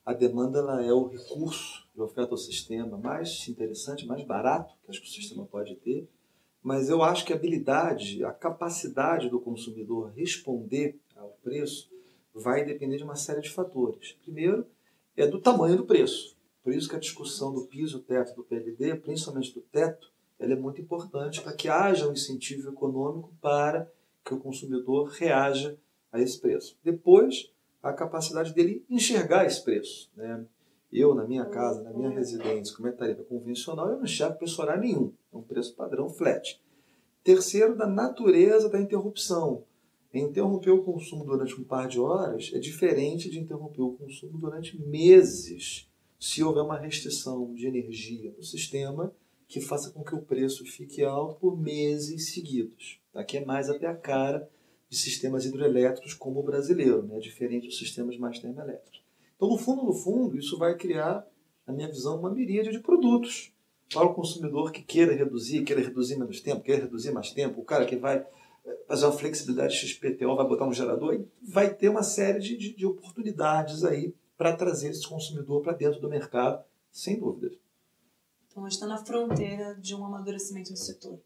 [0.06, 4.90] A demanda ela é o recurso de oferta ao sistema mais interessante, mais barato que
[4.90, 6.08] acho que o sistema pode ter.
[6.64, 11.90] Mas eu acho que a habilidade, a capacidade do consumidor responder ao preço
[12.34, 14.14] vai depender de uma série de fatores.
[14.24, 14.66] Primeiro,
[15.18, 16.36] é do tamanho do preço.
[16.64, 20.56] Por isso que a discussão do piso, teto do PLD, principalmente do teto, ela é
[20.56, 23.92] muito importante para que haja um incentivo econômico para
[24.24, 25.76] que o consumidor reaja
[26.12, 26.78] a esse preço.
[26.84, 27.52] Depois,
[27.82, 30.10] a capacidade dele enxergar esse preço.
[30.16, 30.46] Né?
[30.92, 34.62] Eu, na minha casa, na minha residência, como é tarifa convencional, eu não enxergo preço
[34.62, 35.14] horário nenhum.
[35.34, 36.62] É um preço padrão flat.
[37.24, 39.64] Terceiro, da natureza da interrupção.
[40.14, 44.78] Interromper o consumo durante um par de horas é diferente de interromper o consumo durante
[44.82, 45.88] meses,
[46.20, 49.14] se houver uma restrição de energia no sistema
[49.48, 53.00] que faça com que o preço fique alto por meses seguidos.
[53.14, 54.50] Aqui é mais até a cara
[54.90, 57.20] de sistemas hidroelétricos como o brasileiro, né?
[57.20, 59.01] diferente dos sistemas mais termoelétricos.
[59.42, 61.26] Então, no fundo, no fundo, isso vai criar,
[61.66, 63.52] na minha visão, uma miríade de produtos
[63.92, 67.66] para o consumidor que queira reduzir, queira reduzir menos tempo, queira reduzir mais tempo, o
[67.66, 68.18] cara que vai
[68.64, 72.76] eh, fazer uma flexibilidade XPTO, vai botar um gerador, vai ter uma série de, de,
[72.76, 77.58] de oportunidades aí para trazer esse consumidor para dentro do mercado, sem dúvidas.
[78.48, 81.20] Então, a gente está na fronteira de um amadurecimento do setor,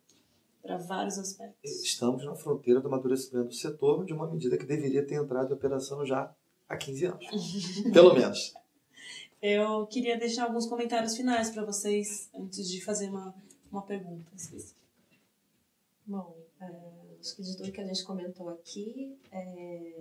[0.62, 1.84] para vários aspectos.
[1.84, 5.54] Estamos na fronteira do amadurecimento do setor de uma medida que deveria ter entrado em
[5.54, 6.34] operação já
[6.68, 7.26] há 15 anos.
[7.94, 8.54] Pelo menos.
[9.42, 13.36] Eu queria deixar alguns comentários finais para vocês antes de fazer uma,
[13.72, 14.80] uma pergunta específica.
[16.08, 16.66] Bom, é,
[17.20, 19.96] acho que de tudo que a gente comentou aqui, é,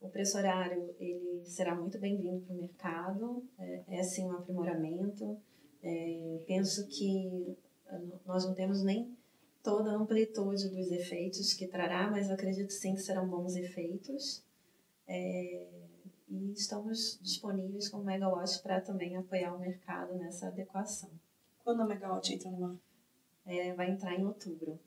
[0.00, 5.38] o preço horário ele será muito bem-vindo para o mercado, é, é sim um aprimoramento.
[5.82, 7.56] É, penso que
[8.26, 9.16] nós não temos nem
[9.62, 14.44] toda a amplitude dos efeitos que trará, mas eu acredito sim que serão bons efeitos.
[15.06, 15.66] É,
[16.28, 21.10] e estamos disponíveis com o Megawatt para também apoiar o mercado nessa adequação.
[21.62, 22.76] Quando a Megawatt entra no ar?
[23.46, 24.78] É, vai entrar em outubro.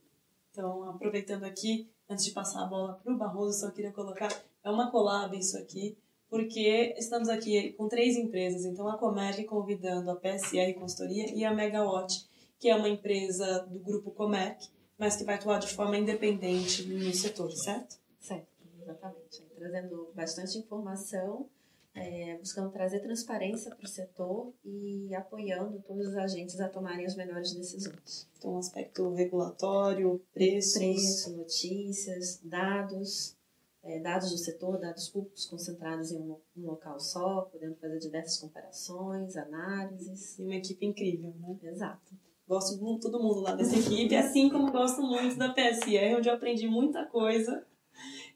[0.52, 4.30] Então, aproveitando aqui, antes de passar a bola para o Barroso, só queria colocar,
[4.64, 5.96] é uma collab isso aqui,
[6.30, 11.54] porque estamos aqui com três empresas, então a Comerc convidando a PSR Consultoria e a
[11.54, 12.28] Megawatt,
[12.60, 17.14] que é uma empresa do grupo Comerc, mas que vai atuar de forma independente no
[17.14, 18.00] setor, certo?
[18.20, 18.48] Certo,
[18.82, 21.50] exatamente trazendo bastante informação,
[21.94, 27.16] é, buscando trazer transparência para o setor e apoiando todos os agentes a tomarem as
[27.16, 28.30] melhores decisões.
[28.38, 30.78] Então, aspecto regulatório, preços.
[30.78, 33.36] Preço, notícias, dados,
[33.84, 38.40] é, dados do setor, dados públicos concentrados em um, um, local só, podendo fazer diversas
[38.40, 40.38] comparações, análises.
[40.38, 41.58] E uma equipe incrível, né?
[41.64, 42.16] Exato.
[42.48, 46.36] Gosto de todo mundo lá dessa equipe, assim como gosto muito da PSR, onde eu
[46.36, 47.67] aprendi muita coisa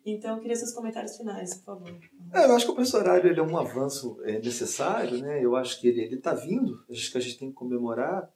[0.06, 1.99] então, eu queria seus comentários finais, por favor.
[2.34, 5.43] É, eu acho que o horário ele é um avanço é, necessário, né?
[5.43, 8.30] Eu acho que ele está vindo, acho que a gente tem que comemorar.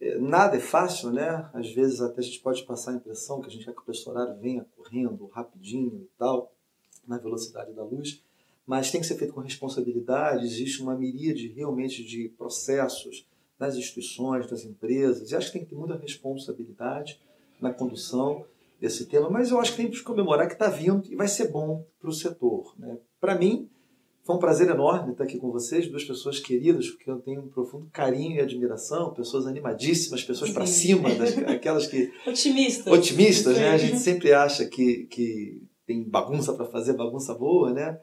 [0.00, 1.50] É, nada é fácil, né?
[1.52, 4.10] Às vezes até a gente pode passar a impressão que a gente quer que o
[4.10, 6.52] horário venha correndo rapidinho e tal,
[7.06, 8.22] na velocidade da luz,
[8.64, 10.46] mas tem que ser feito com responsabilidade.
[10.46, 13.26] Existe uma miríade realmente de processos
[13.58, 17.20] nas instituições, das empresas, e acho que tem que ter muita responsabilidade
[17.60, 18.46] na condução
[18.80, 21.48] desse tema, mas eu acho que tem que comemorar que está vindo e vai ser
[21.48, 22.74] bom para o setor.
[22.78, 22.96] Né?
[23.20, 23.68] Para mim,
[24.24, 27.48] foi um prazer enorme estar aqui com vocês, duas pessoas queridas, porque eu tenho um
[27.48, 32.10] profundo carinho e admiração, pessoas animadíssimas, pessoas para cima, das, aquelas que.
[32.26, 32.92] Otimistas.
[32.92, 33.70] Otimistas, né?
[33.70, 37.98] A gente sempre acha que, que tem bagunça para fazer, bagunça boa, né?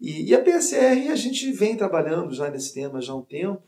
[0.00, 3.62] E, e a PSR, a gente vem trabalhando já nesse tema já há um tempo,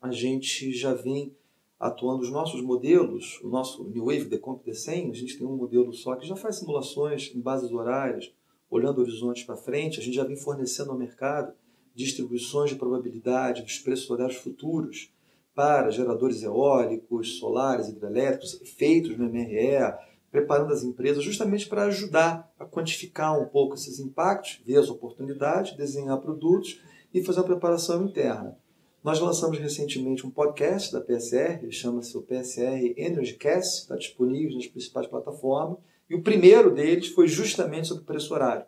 [0.00, 1.34] a gente já vem
[1.82, 5.92] atuando os nossos modelos, o nosso New Wave Decomp D100, a gente tem um modelo
[5.92, 8.32] só que já faz simulações em bases horárias,
[8.70, 11.52] olhando horizontes para frente, a gente já vem fornecendo ao mercado
[11.92, 15.12] distribuições de probabilidade dos preços horários futuros
[15.56, 19.92] para geradores eólicos, solares, hidrelétricos, feitos no MRE,
[20.30, 25.76] preparando as empresas justamente para ajudar a quantificar um pouco esses impactos, ver as oportunidades,
[25.76, 26.80] desenhar produtos
[27.12, 28.56] e fazer uma preparação interna.
[29.02, 35.08] Nós lançamos recentemente um podcast da PSR, chama-se o PSR Energycast, está disponível nas principais
[35.08, 35.78] plataformas,
[36.08, 38.64] e o primeiro deles foi justamente sobre preço horário.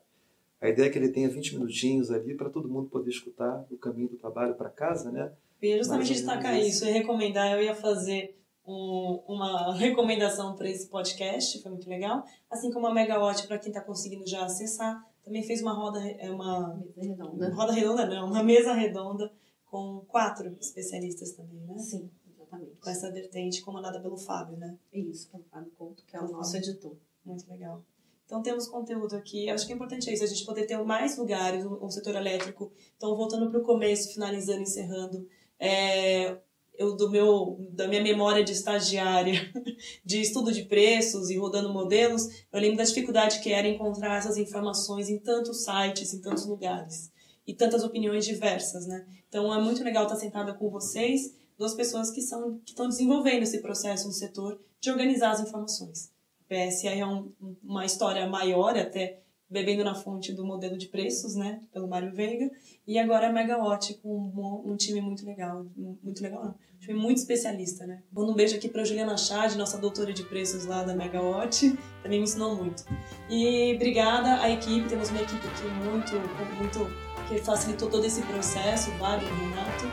[0.61, 3.77] A ideia é que ele tenha 20 minutinhos ali para todo mundo poder escutar o
[3.77, 5.31] caminho do trabalho para casa, né?
[5.63, 10.89] Eu ia justamente destacar isso e recomendar, eu ia fazer um, uma recomendação para esse
[10.89, 15.45] podcast, foi muito legal, assim como a Megawatt para quem está conseguindo já acessar, também
[15.45, 19.31] fez uma roda, é uma mesa redonda, roda redonda não, uma mesa redonda
[19.75, 21.77] com quatro especialistas também, né?
[21.79, 22.77] Sim, exatamente.
[22.81, 24.79] Com essa vertente comandada pelo Fábio, né?
[24.93, 26.97] Isso, pelo Fábio Couto, que é o nosso editor.
[27.25, 27.83] Muito legal.
[28.25, 29.51] Então temos conteúdo aqui.
[29.51, 32.71] Acho que é importante isso, a gente poder ter mais lugares no setor elétrico.
[32.97, 35.27] Então, voltando para o começo, finalizando, encerrando,
[35.59, 36.39] é,
[36.79, 39.53] eu do meu da minha memória de estagiária
[40.07, 44.37] de estudo de preços e rodando modelos, eu lembro da dificuldade que era encontrar essas
[44.37, 47.13] informações em tantos sites, em tantos lugares
[47.47, 49.07] e tantas opiniões diversas, né?
[49.29, 53.43] Então é muito legal estar sentada com vocês, duas pessoas que são que estão desenvolvendo
[53.43, 56.13] esse processo no setor de organizar as informações.
[56.41, 57.33] O PSR é um,
[57.63, 62.51] uma história maior, até bebendo na fonte do modelo de preços, né, pelo Mário Veiga,
[62.87, 67.19] e agora a Megawatt com um, um, time muito legal, muito legal, um time muito
[67.19, 68.03] especialista, né.
[68.11, 71.71] Mando um beijo aqui para Juliana Chad, nossa doutora de preços lá da Megawatt,
[72.03, 72.85] também me ensinou muito.
[73.31, 76.13] E obrigada à equipe, temos uma equipe aqui muito,
[76.59, 79.87] muito que facilitou todo esse processo, o Wagner, o Renato,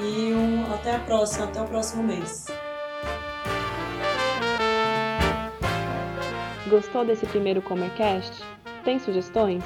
[0.00, 2.46] e um, até a próxima, até o próximo mês.
[6.68, 8.42] Gostou desse primeiro Comercast?
[8.84, 9.62] Tem sugestões?